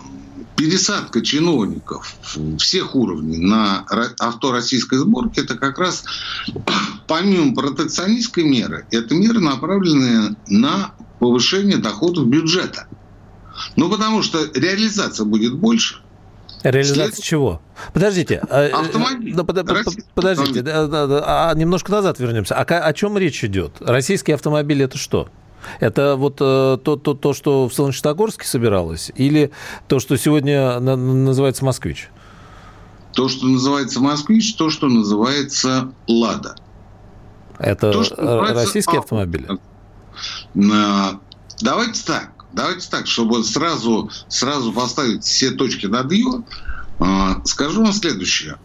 [0.56, 2.16] пересадка чиновников
[2.58, 3.86] всех уровней на
[4.18, 6.04] авто российской сборки, это как раз
[7.08, 12.86] помимо протекционистской меры, это меры, направленные на повышение доходов бюджета.
[13.76, 16.02] Ну, потому что реализация будет больше.
[16.62, 17.24] Реализация След...
[17.24, 17.60] чего?
[17.92, 18.42] Подождите.
[18.50, 19.34] А, э, автомобиль.
[19.34, 19.64] Да, под,
[20.14, 22.54] подождите, да, да, да, а немножко назад вернемся.
[22.54, 23.76] А о чем речь идет?
[23.80, 25.28] Российский автомобиль это что?
[25.78, 29.50] Это вот э, то, то, то, что в Солнечногорске собиралось, или
[29.88, 32.08] то, что сегодня на, называется «Москвич»?
[33.14, 36.56] То, что называется «Москвич», то, что называется «Лада».
[37.58, 39.48] Это то, что российские автомобили?
[40.54, 42.39] Давайте так.
[42.52, 46.44] Давайте так, чтобы сразу, сразу поставить все точки над «ё»,
[46.98, 48.58] а, скажу вам следующее.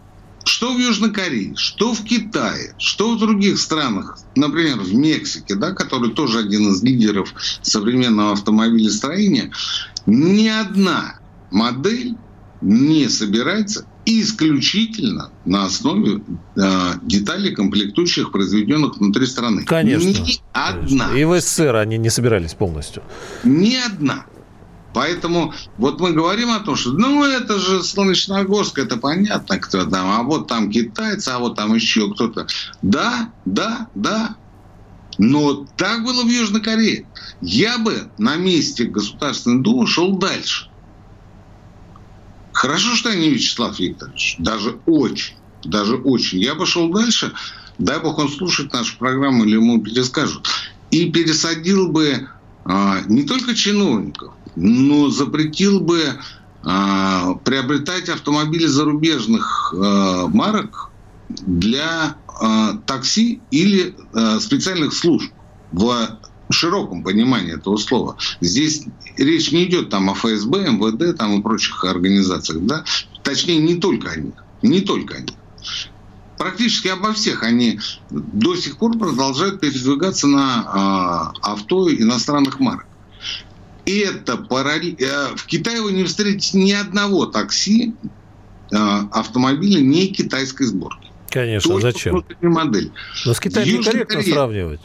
[0.43, 5.71] Что в Южной Корее, что в Китае, что в других странах, например, в Мексике, да,
[5.71, 9.52] который тоже один из лидеров современного автомобилестроения,
[10.06, 11.19] ни одна
[11.50, 12.15] модель
[12.62, 16.22] не собирается исключительно на основе
[16.56, 19.65] э, деталей, комплектующих, произведенных внутри страны.
[19.65, 20.08] Конечно.
[20.08, 21.18] Ни одна.
[21.18, 23.04] И в СССР они не собирались полностью.
[23.44, 24.26] Ни одна.
[24.94, 30.10] Поэтому вот мы говорим о том, что ну это же Солнечногорск, это понятно, кто там,
[30.10, 32.48] а вот там китайцы, а вот там еще кто-то.
[32.82, 34.38] Да, да, да.
[35.18, 37.06] Но так было в Южной Корее.
[37.41, 40.70] Я бы на месте Государственной Думы шел дальше.
[42.65, 44.38] Хорошо, что я не Вячеслав Викторович.
[44.39, 45.36] Даже очень.
[45.63, 46.39] Даже очень.
[46.39, 47.32] Я пошел дальше.
[47.78, 50.47] Дай бог он слушает нашу программу или ему перескажут.
[50.89, 52.28] И пересадил бы
[52.63, 56.19] а, не только чиновников, но запретил бы
[56.63, 60.89] а, приобретать автомобили зарубежных а, марок
[61.30, 65.32] для а, такси или а, специальных служб
[65.71, 66.19] в
[66.50, 68.18] широком понимании этого слова.
[68.42, 68.84] Здесь
[69.18, 72.84] речь не идет там о ФСБ, МВД там и прочих организациях, да?
[73.24, 74.34] Точнее, не только о них.
[74.62, 75.36] Не только о них.
[76.38, 77.80] Практически обо всех они
[78.10, 82.86] до сих пор продолжают передвигаться на э, авто иностранных марок.
[83.86, 84.98] И это параллель...
[85.00, 87.94] Э, в Китае вы не встретите ни одного такси,
[88.72, 91.10] э, автомобиля не китайской сборки.
[91.30, 92.26] Конечно, Только зачем?
[92.42, 92.92] Модель.
[93.26, 94.82] Но с Китаем некорректно сравнивать.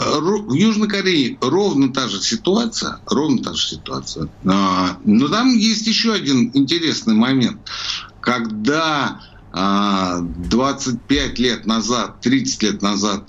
[0.00, 4.28] В Южной Корее ровно та же ситуация, ровно та же ситуация.
[4.46, 7.68] А, но там есть еще один интересный момент.
[8.20, 9.20] Когда
[9.52, 13.26] 25 а, лет назад, 30 лет назад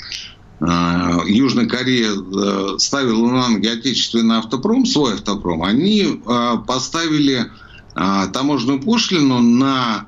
[0.62, 6.21] а, Южная Корея э, ставила на ноги отечественный автопром, свой автопром, они
[6.67, 7.51] поставили
[7.93, 10.05] таможенную пошлину на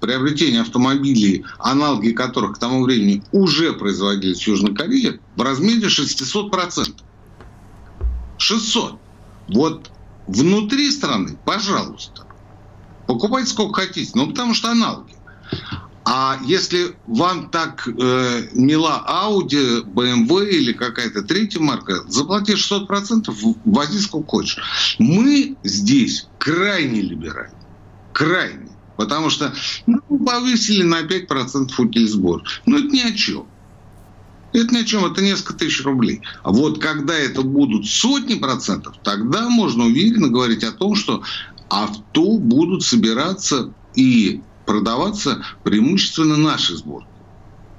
[0.00, 6.94] приобретение автомобилей, аналоги которых к тому времени уже производились в Южной Корее, в размере 600%.
[8.38, 8.98] 600.
[9.48, 9.90] Вот
[10.26, 12.26] внутри страны, пожалуйста,
[13.06, 15.14] покупайте сколько хотите, ну потому что аналоги.
[16.06, 23.98] А если вам так э, мила Audi, BMW или какая-то третья марка, заплати 600%, вози
[24.00, 24.96] сколько хочешь.
[24.98, 27.54] Мы здесь крайне либеральны.
[28.12, 28.73] Крайне.
[28.96, 29.52] Потому что
[29.86, 32.42] ну, повысили на 5% утильсбор.
[32.66, 33.46] Ну, это ни о чем.
[34.52, 36.22] Это ни о чем, это несколько тысяч рублей.
[36.44, 41.24] А вот когда это будут сотни процентов, тогда можно уверенно говорить о том, что
[41.68, 47.08] авто будут собираться и продаваться преимущественно наши сборки.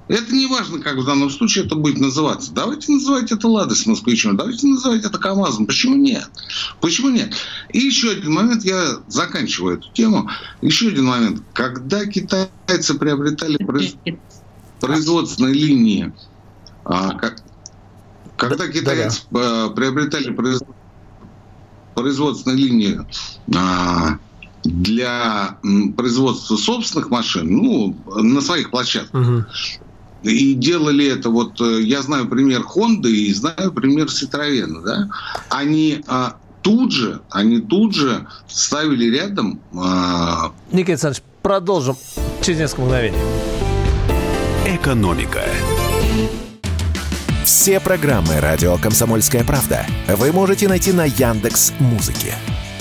[0.08, 2.54] Это не важно, как в данном случае это будет называться.
[2.54, 5.66] Давайте называть это «Ладой» с москвичом, давайте называть это «КамАЗом».
[5.66, 6.30] Почему нет?
[6.80, 7.34] Почему нет?
[7.74, 10.30] И еще один момент, я заканчиваю эту тему.
[10.62, 11.42] Еще один момент.
[11.54, 13.58] Когда китайцы приобретали
[14.80, 16.14] производственные линии,
[16.84, 17.20] а,
[18.38, 19.70] когда китайцы да.
[19.70, 20.38] приобретали
[21.96, 23.00] производственные линии
[23.56, 24.20] а,
[24.64, 25.58] для
[25.98, 29.46] производства собственных машин, ну, на своих площадках, угу.
[30.26, 35.10] И делали это, вот э, я знаю пример Honda и знаю пример Citroёn, да,
[35.50, 39.62] они а, тут же, они тут же ставили рядом...
[39.78, 40.52] А...
[40.72, 41.96] Никита Александрович, продолжим
[42.42, 43.18] через несколько мгновений.
[44.66, 45.44] Экономика.
[47.44, 52.34] Все программы «Радио Комсомольская правда» вы можете найти на Яндекс Музыке.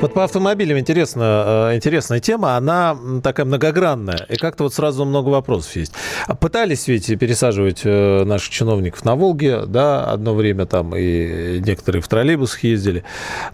[0.00, 5.28] Вот по автомобилям интересно, э, интересная тема, она такая многогранная, и как-то вот сразу много
[5.28, 5.92] вопросов есть.
[6.40, 12.08] Пытались ведь пересаживать э, наших чиновников на Волге, да, одно время там и некоторые в
[12.08, 13.04] троллейбусах ездили,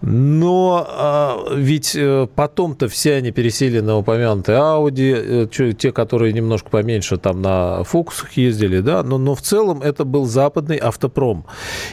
[0.02, 7.16] но а, ведь э, потом-то все они пересели на упомянутые Audi, те, которые немножко поменьше
[7.16, 11.44] там на Фокусах ездили, да, но, но в целом это был западный автопром.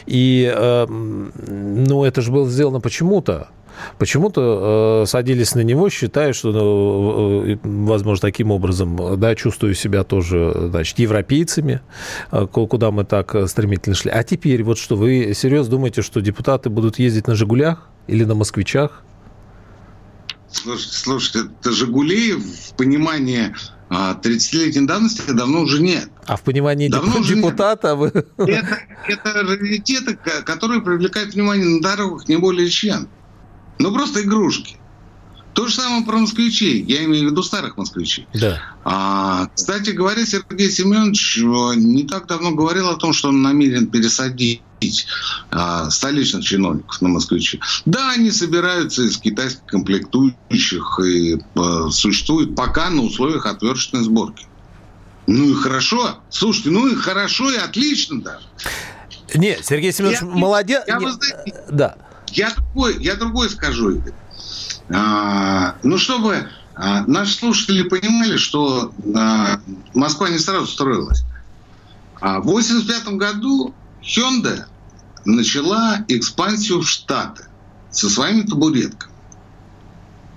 [0.06, 0.54] И,
[0.88, 3.48] ну, это же было сделано почему-то,
[3.98, 10.04] почему-то э, садились на него, считая, что, ну, э, возможно, таким образом, да, чувствую себя
[10.04, 11.80] тоже, значит, европейцами,
[12.30, 14.10] э, куда мы так стремительно шли.
[14.10, 18.34] А теперь вот что, вы серьезно думаете, что депутаты будут ездить на «Жигулях» или на
[18.34, 19.02] «Москвичах»?
[20.50, 23.54] Слушайте, слушайте, это «Жигули» в понимании
[23.90, 26.08] 30-летней давности давно уже нет.
[26.26, 28.08] А в понимании давно депутата вы...
[28.38, 33.08] Это, это раритеты, которые привлекают внимание на дорогах не более чем.
[33.78, 34.76] Ну, просто игрушки.
[35.54, 36.82] То же самое про москвичей.
[36.82, 38.26] Я имею в виду старых москвичей.
[38.34, 38.60] Да.
[38.84, 43.86] А, кстати говоря, Сергей Семенович э, не так давно говорил о том, что он намерен
[43.86, 44.62] пересадить
[45.50, 47.60] а, столичных чиновников на москвичей.
[47.86, 54.46] Да, они собираются из китайских комплектующих и а, существуют пока на условиях отверточной сборки.
[55.28, 56.18] Ну и хорошо.
[56.30, 58.46] Слушайте, ну и хорошо, и отлично даже.
[59.34, 60.82] Нет, Сергей Семенович я, молодец.
[60.86, 61.96] Я, я, знаете, да.
[62.34, 64.02] Я другой, я другой скажу,
[64.90, 69.60] А, ну, чтобы а, наши слушатели понимали, что а,
[69.94, 71.24] Москва не сразу строилась.
[72.20, 74.64] А в 1985 году Hyundai
[75.24, 77.44] начала экспансию в Штаты
[77.90, 79.12] со своими табуретками.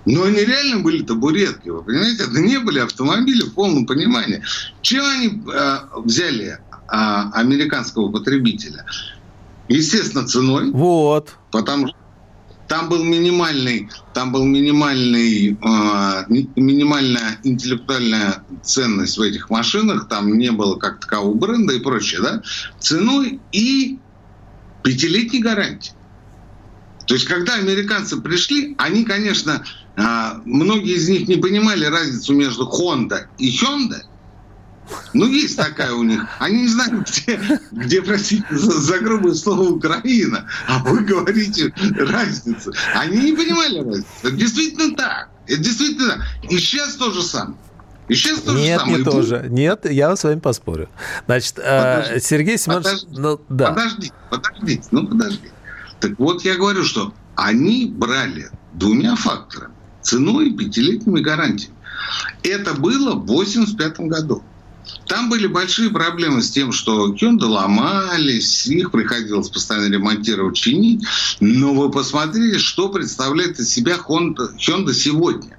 [0.05, 2.23] Но они реально были табуретки, вы понимаете?
[2.23, 4.41] Это не были автомобили в полном понимании.
[4.81, 8.85] Чем они э, взяли э, американского потребителя?
[9.67, 10.71] Естественно, ценой.
[10.71, 11.35] Вот.
[11.51, 11.97] Потому что
[12.67, 20.51] там был минимальный, там был минимальный, э, минимальная интеллектуальная ценность в этих машинах, там не
[20.51, 22.41] было как такового бренда и прочее, да,
[22.79, 23.99] ценой и
[24.83, 25.93] пятилетней гарантии.
[27.07, 29.63] То есть, когда американцы пришли, они, конечно,
[29.95, 30.01] э,
[30.43, 34.03] многие из них не понимали разницу между Honda и Hyundai,
[35.13, 36.25] ну, есть такая у них.
[36.39, 37.39] Они не знают, где,
[37.71, 40.47] где простите за, за грубое слово, Украина.
[40.67, 42.73] А вы говорите разницу.
[42.95, 44.07] Они не понимали разницу.
[44.23, 45.29] Это действительно так.
[45.47, 46.51] Это действительно так.
[46.51, 47.57] И сейчас то же самое.
[48.07, 48.97] И сейчас то Нет, же самое.
[48.97, 49.45] не тоже.
[49.49, 50.89] Нет, я с вами поспорю.
[51.25, 52.85] Значит, э, подожди, Сергей Семенович...
[52.85, 53.67] Подожди, ну, да.
[53.69, 55.51] подожди, подожди, ну подожди.
[55.99, 59.73] Так вот я говорю, что они брали двумя факторами.
[60.01, 61.75] Ценой и пятилетними гарантиями.
[62.43, 64.43] Это было в 1985 году.
[65.07, 71.05] Там были большие проблемы с тем, что Hyundai ломались, их приходилось постоянно ремонтировать, чинить.
[71.39, 75.57] Но вы посмотрите, что представляет из себя Honda, Hyundai сегодня.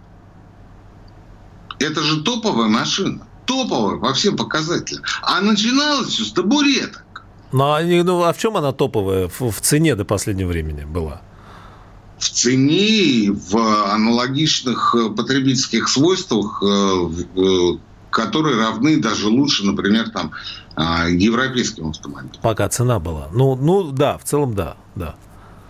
[1.79, 3.26] Это же топовая машина.
[3.47, 5.03] Топовая по всем показателям.
[5.22, 7.05] А начиналось все с табуреток.
[7.53, 11.22] Ну а, ну, а в чем она топовая в, в цене до последнего времени была?
[12.18, 13.57] в цене, в
[13.93, 17.79] аналогичных потребительских свойствах, э,
[18.11, 20.33] которые равны даже лучше, например, там,
[20.77, 22.41] а, европейским автомобилям.
[22.43, 23.29] Пока цена была.
[23.33, 25.17] Ну, ну да, в целом да, да.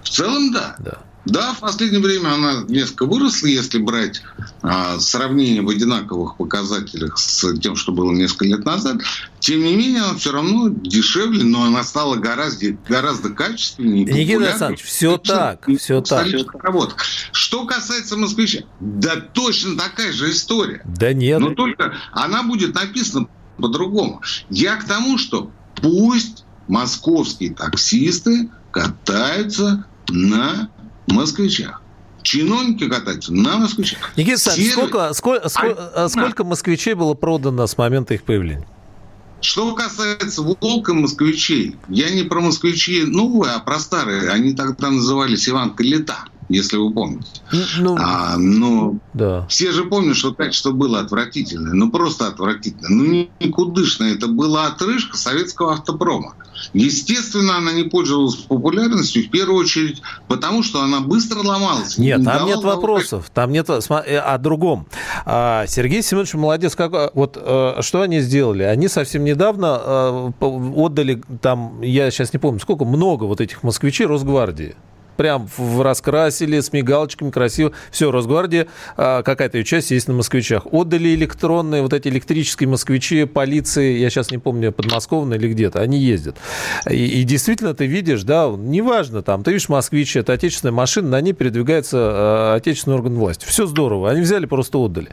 [0.02, 0.76] В целом, да.
[0.78, 0.98] Да.
[1.28, 4.22] Да, в последнее время она несколько выросла, если брать
[4.62, 9.02] а, сравнение в одинаковых показателях с тем, что было несколько лет назад.
[9.38, 14.04] Тем не менее, она все равно дешевле, но она стала гораздо, гораздо качественнее.
[14.04, 16.26] Никита Александрович, все так, все так.
[16.64, 16.96] Вот.
[17.32, 20.82] Что касается москвича, да точно такая же история.
[20.86, 21.40] Да нет.
[21.40, 24.22] Но только она будет написана по-другому.
[24.48, 30.70] Я к тому, что пусть московские таксисты катаются на
[31.12, 31.82] москвичах.
[32.22, 34.12] Чиновники катаются на москвичах.
[34.16, 38.66] Никита Александрович, сколько, сколько, сколько, а, сколько москвичей было продано с момента их появления?
[39.40, 44.30] Что касается волка москвичей, я не про москвичи новые, а про старые.
[44.30, 47.28] Они тогда назывались Иванка Лета если вы помните.
[47.78, 49.46] Ну, а, но да.
[49.48, 51.74] все же помнят, что качество было отвратительное.
[51.74, 52.88] Ну, просто отвратительное.
[52.90, 54.14] Ну, никудышное.
[54.14, 56.34] Это была отрыжка советского автопрома.
[56.72, 61.98] Естественно, она не пользовалась популярностью, в первую очередь, потому что она быстро ломалась.
[61.98, 63.30] Нет, не там нет вопросов.
[63.32, 64.86] Там нет э, о другом.
[65.24, 66.74] А, Сергей Семенович молодец.
[66.74, 68.62] Как, вот э, что они сделали?
[68.62, 74.06] Они совсем недавно э, отдали там, я сейчас не помню, сколько, много вот этих москвичей
[74.06, 74.76] Росгвардии
[75.18, 75.48] прям
[75.80, 77.72] раскрасили с мигалочками, красиво.
[77.90, 80.66] Все, Росгвардия, а, какая-то ее часть есть на москвичах.
[80.70, 85.98] Отдали электронные, вот эти электрические москвичи полиции, я сейчас не помню, подмосковные или где-то, они
[85.98, 86.36] ездят.
[86.88, 91.20] И, и действительно ты видишь, да, неважно там, ты видишь москвич, это отечественная машина, на
[91.20, 93.44] ней передвигается э, отечественный орган власти.
[93.44, 95.08] Все здорово, они взяли, просто отдали.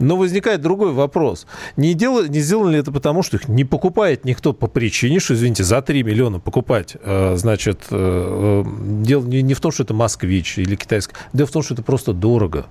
[0.00, 1.46] Но возникает другой вопрос.
[1.76, 5.34] Не, дело, не сделано ли это потому, что их не покупает никто по причине, что,
[5.34, 9.94] извините, за 3 миллиона покупать, э, значит, э, дело не, не в том, что это
[9.94, 12.66] москвич или китайский, дело в том, что это просто дорого.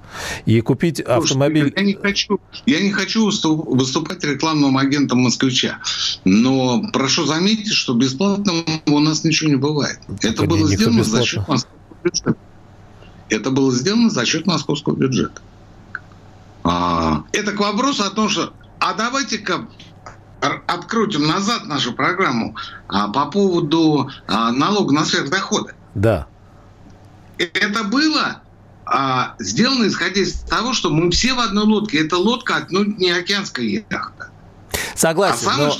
[0.45, 1.74] И купить Слушайте, автомобиль...
[1.76, 5.80] Я не хочу, я не хочу выступать рекламным агентом москвича,
[6.26, 8.53] но прошу заметить, что бесплатно
[8.86, 9.99] у нас ничего не бывает.
[10.21, 12.36] Это было сделано за счет московского бюджета.
[13.30, 15.41] Это было сделано за счет московского бюджета.
[16.63, 19.67] А, это к вопросу о том, что а давайте-ка
[20.67, 22.55] открутим назад нашу программу
[22.89, 25.74] а, по поводу а, налога на сверхдоходы.
[25.95, 26.28] Да
[27.54, 28.41] это было
[28.86, 32.06] а, сделано исходя из того, что мы все в одной лодке.
[32.06, 34.30] Это лодка отнюдь не океанская яхта.
[34.96, 35.48] Согласен.
[35.48, 35.72] А самое,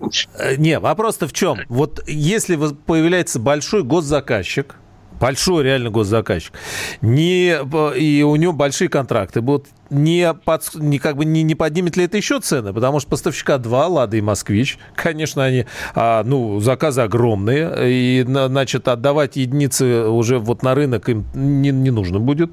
[0.00, 0.10] но...
[0.10, 1.58] что э, не, вопрос-то в чем?
[1.68, 4.76] Вот если появляется большой госзаказчик,
[5.20, 6.52] большой реально госзаказчик,
[7.00, 7.58] не,
[7.98, 12.04] и у него большие контракты будут, не, под, не, как бы не, не поднимет ли
[12.04, 12.72] это еще цены?
[12.72, 14.78] Потому что поставщика два, Лада и Москвич.
[14.94, 17.72] Конечно, они, а, ну, заказы огромные.
[17.88, 22.52] И, значит, отдавать единицы уже вот на рынок им не, не нужно будет.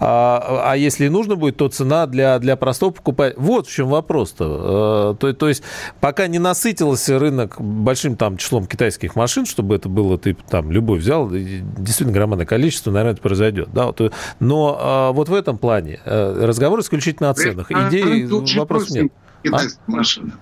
[0.00, 3.38] А, а если нужно будет, то цена для, для простого покупателя...
[3.38, 4.44] Вот в чем вопрос-то.
[4.48, 5.62] А, то, то есть,
[6.00, 10.98] пока не насытился рынок большим там числом китайских машин, чтобы это было, ты там любой
[10.98, 13.68] взял, действительно громадное количество, наверное, это произойдет.
[13.72, 13.92] Да?
[14.40, 17.70] Но а, вот в этом плане э, разговор разговор исключительно о ценах.
[17.70, 18.24] Идеи
[18.58, 19.12] вопрос нет.
[19.42, 19.90] Китайские а?
[19.90, 20.32] машины.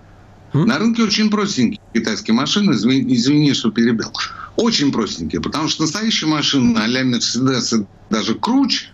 [0.53, 4.11] На рынке очень простенькие китайские машины, извини, извини, что перебил.
[4.57, 8.87] Очень простенькие, потому что настоящие машины а-ля Мерседес и даже круче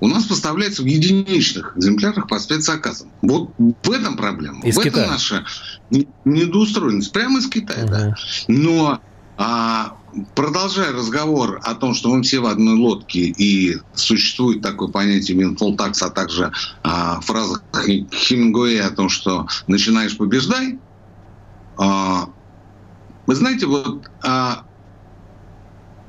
[0.00, 3.12] у нас поставляются в единичных экземплярах по спецзаказам.
[3.22, 4.60] Вот в этом проблема.
[4.64, 5.04] Из в Китая.
[5.04, 5.44] этом наша
[6.24, 7.12] недоустроенность.
[7.12, 7.92] Прямо из Китая, угу.
[7.92, 8.16] да.
[8.48, 9.00] Но
[9.36, 9.96] а,
[10.34, 15.98] продолжая разговор о том, что мы все в одной лодке и существует такое понятие tax,
[16.00, 16.52] а также
[16.82, 20.78] а, фраза Хемингуэя о том, что начинаешь побеждай,
[21.78, 22.28] а,
[23.26, 24.64] вы знаете, вот а,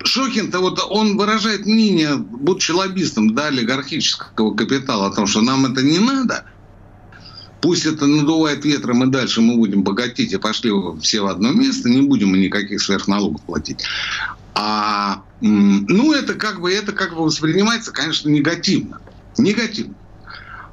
[0.04, 5.82] Шохин-то вот он выражает мнение, будучи лоббистом да, олигархического капитала, о том, что нам это
[5.82, 6.46] не надо–
[7.64, 10.70] Пусть это надувает ветром, и дальше мы будем богатеть и пошли
[11.02, 13.86] все в одно место, не будем мы никаких сверхналогов платить.
[14.54, 19.00] А, ну, это как бы, это как бы воспринимается, конечно, негативно.
[19.38, 19.96] Негативно.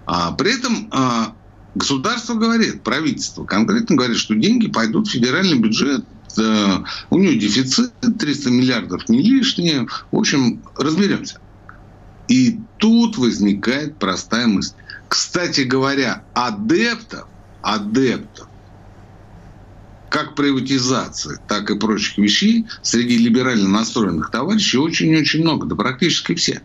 [0.04, 1.36] А, при этом а,
[1.76, 6.04] государство говорит, правительство конкретно говорит, что деньги пойдут в федеральный бюджет,
[6.40, 9.86] а, у него дефицит 300 миллиардов не лишние.
[10.10, 11.38] В общем, разберемся.
[12.26, 14.74] И тут возникает простая мысль.
[15.10, 17.28] Кстати говоря, адептов,
[17.62, 18.48] адептов,
[20.08, 26.62] как приватизации, так и прочих вещей среди либерально настроенных товарищей очень-очень много, да практически все.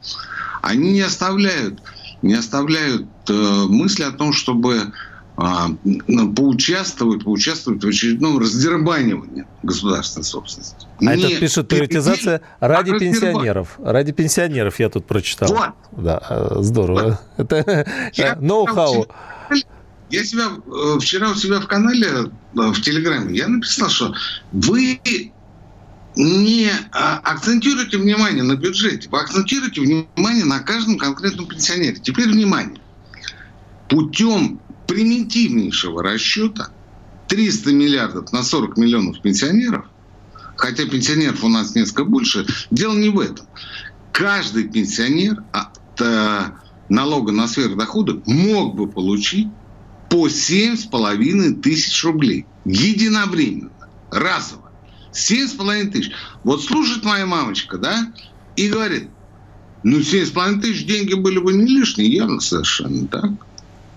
[0.61, 1.81] Они не оставляют,
[2.21, 3.33] не оставляют э,
[3.67, 4.93] мысли о том, чтобы
[5.37, 10.87] а, ну, поучаствовать, поучаствовать в очередном раздербанивании государственной собственности.
[10.99, 13.77] А не, это пишет приватизация а ради пенсионеров.
[13.83, 15.49] Ради пенсионеров я тут прочитал.
[15.49, 16.03] Вот.
[16.03, 17.19] Да, э, здорово.
[17.35, 17.51] Вот.
[17.51, 19.07] Это э, ноу-хау.
[20.09, 24.13] Я себя э, вчера у себя в канале в Телеграме я написал, что
[24.53, 25.01] вы
[26.15, 31.97] не а, акцентируйте внимание на бюджете, вы акцентируйте внимание на каждом конкретном пенсионере.
[31.97, 32.79] Теперь внимание.
[33.89, 36.69] Путем примитивнейшего расчета
[37.27, 39.85] 300 миллиардов на 40 миллионов пенсионеров,
[40.55, 43.45] хотя пенсионеров у нас несколько больше, дело не в этом.
[44.11, 46.51] Каждый пенсионер от э,
[46.89, 49.49] налога на сверхдоходы мог бы получить
[50.09, 53.71] по 7,5 тысяч рублей единовременно,
[54.11, 54.71] разово.
[55.11, 56.11] 7,5 тысяч.
[56.43, 58.13] Вот слушает моя мамочка, да,
[58.55, 59.09] и говорит,
[59.83, 63.31] ну 7,5 тысяч деньги были бы не лишние, явно совершенно, так?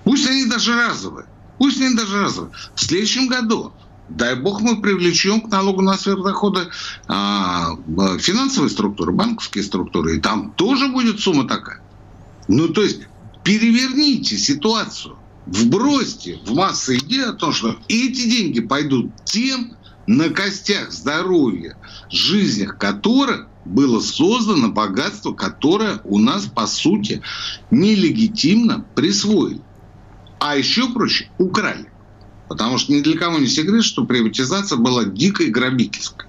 [0.09, 1.27] Пусть они даже разовые.
[1.59, 2.55] Пусть они даже разовые.
[2.75, 3.75] В следующем году,
[4.09, 6.71] дай бог, мы привлечем к налогу на сверхдоходы
[7.09, 7.77] а,
[8.19, 11.83] финансовые структуры, банковские структуры, и там тоже будет сумма такая.
[12.49, 13.03] Ну, то есть,
[13.45, 20.91] переверните ситуацию, вбросьте в массы идеи о том, что эти деньги пойдут тем, на костях
[20.91, 21.77] здоровья,
[22.11, 27.21] жизнях которых было создано богатство, которое у нас, по сути,
[27.71, 29.61] нелегитимно присвоили.
[30.41, 31.91] А еще проще, украли.
[32.49, 36.27] Потому что ни для кого не секрет, что приватизация была дикой грабительской.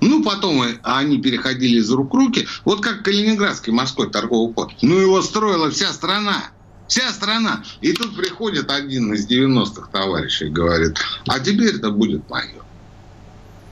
[0.00, 2.46] Ну, потом они переходили из рук в руки.
[2.64, 4.72] Вот как Калининградский морской торговый порт.
[4.82, 6.44] Ну, его строила вся страна.
[6.88, 7.62] Вся страна.
[7.82, 10.98] И тут приходит один из 90-х товарищей и говорит,
[11.28, 12.62] а теперь это будет мое.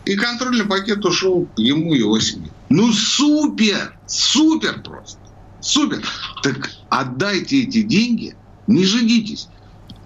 [0.05, 2.51] И контрольный пакет ушел ему и его семье.
[2.69, 5.19] Ну супер, супер просто.
[5.61, 6.03] Супер.
[6.43, 8.37] Так отдайте эти деньги,
[8.69, 9.49] не жидитесь.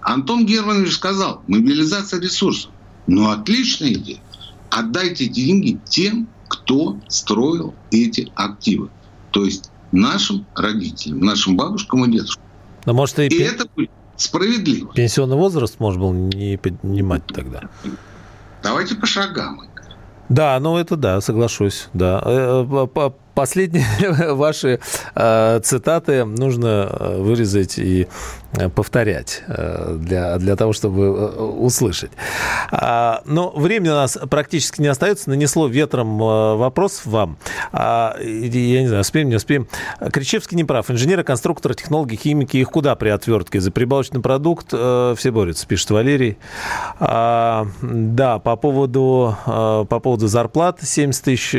[0.01, 2.71] Антон Германович сказал, мобилизация ресурсов.
[3.07, 4.19] Ну, отличная идея.
[4.69, 8.89] Отдайте эти деньги тем, кто строил эти активы.
[9.31, 12.43] То есть нашим родителям, нашим бабушкам и дедушкам.
[12.85, 13.53] Но может и, и пен...
[13.53, 14.93] это будет справедливо.
[14.93, 17.69] Пенсионный возраст можно было не поднимать тогда.
[18.61, 19.61] Давайте по шагам.
[20.29, 22.21] Да, ну это да, соглашусь, да.
[22.25, 23.85] Э, э, последние
[24.33, 24.79] ваши
[25.15, 28.07] э, цитаты нужно вырезать и
[28.75, 32.11] повторять для, для того, чтобы услышать.
[32.71, 35.29] А, но времени у нас практически не остается.
[35.29, 37.37] Нанесло ветром вопрос вам.
[37.71, 39.67] А, я не знаю, успеем, не успеем.
[40.11, 40.89] Кричевский не прав.
[40.91, 43.59] Инженеры, конструкторы, технологи, химики, их куда при отвертке?
[43.59, 46.37] За прибавочный продукт все борются, пишет Валерий.
[46.99, 51.55] А, да, по поводу, по поводу зарплат 70 тысяч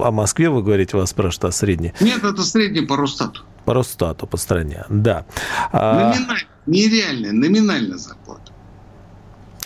[0.00, 1.92] о Москве, вы говорите, вас спрашивают, а средний?
[2.00, 3.42] Нет, это средний по Росстату.
[3.64, 5.24] По Росстату, по стране, да.
[5.72, 8.52] А Номинально, нереальная, номинальная зарплата.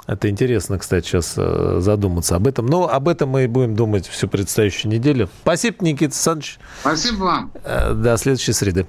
[0.06, 2.66] Это интересно, кстати, сейчас э, задуматься об этом.
[2.66, 5.30] Но об этом мы и будем думать всю предстоящую неделю.
[5.42, 6.58] Спасибо, Никита Александрович.
[6.80, 7.52] Спасибо вам.
[7.64, 8.86] Э, до следующей среды.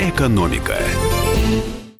[0.00, 0.74] Экономика.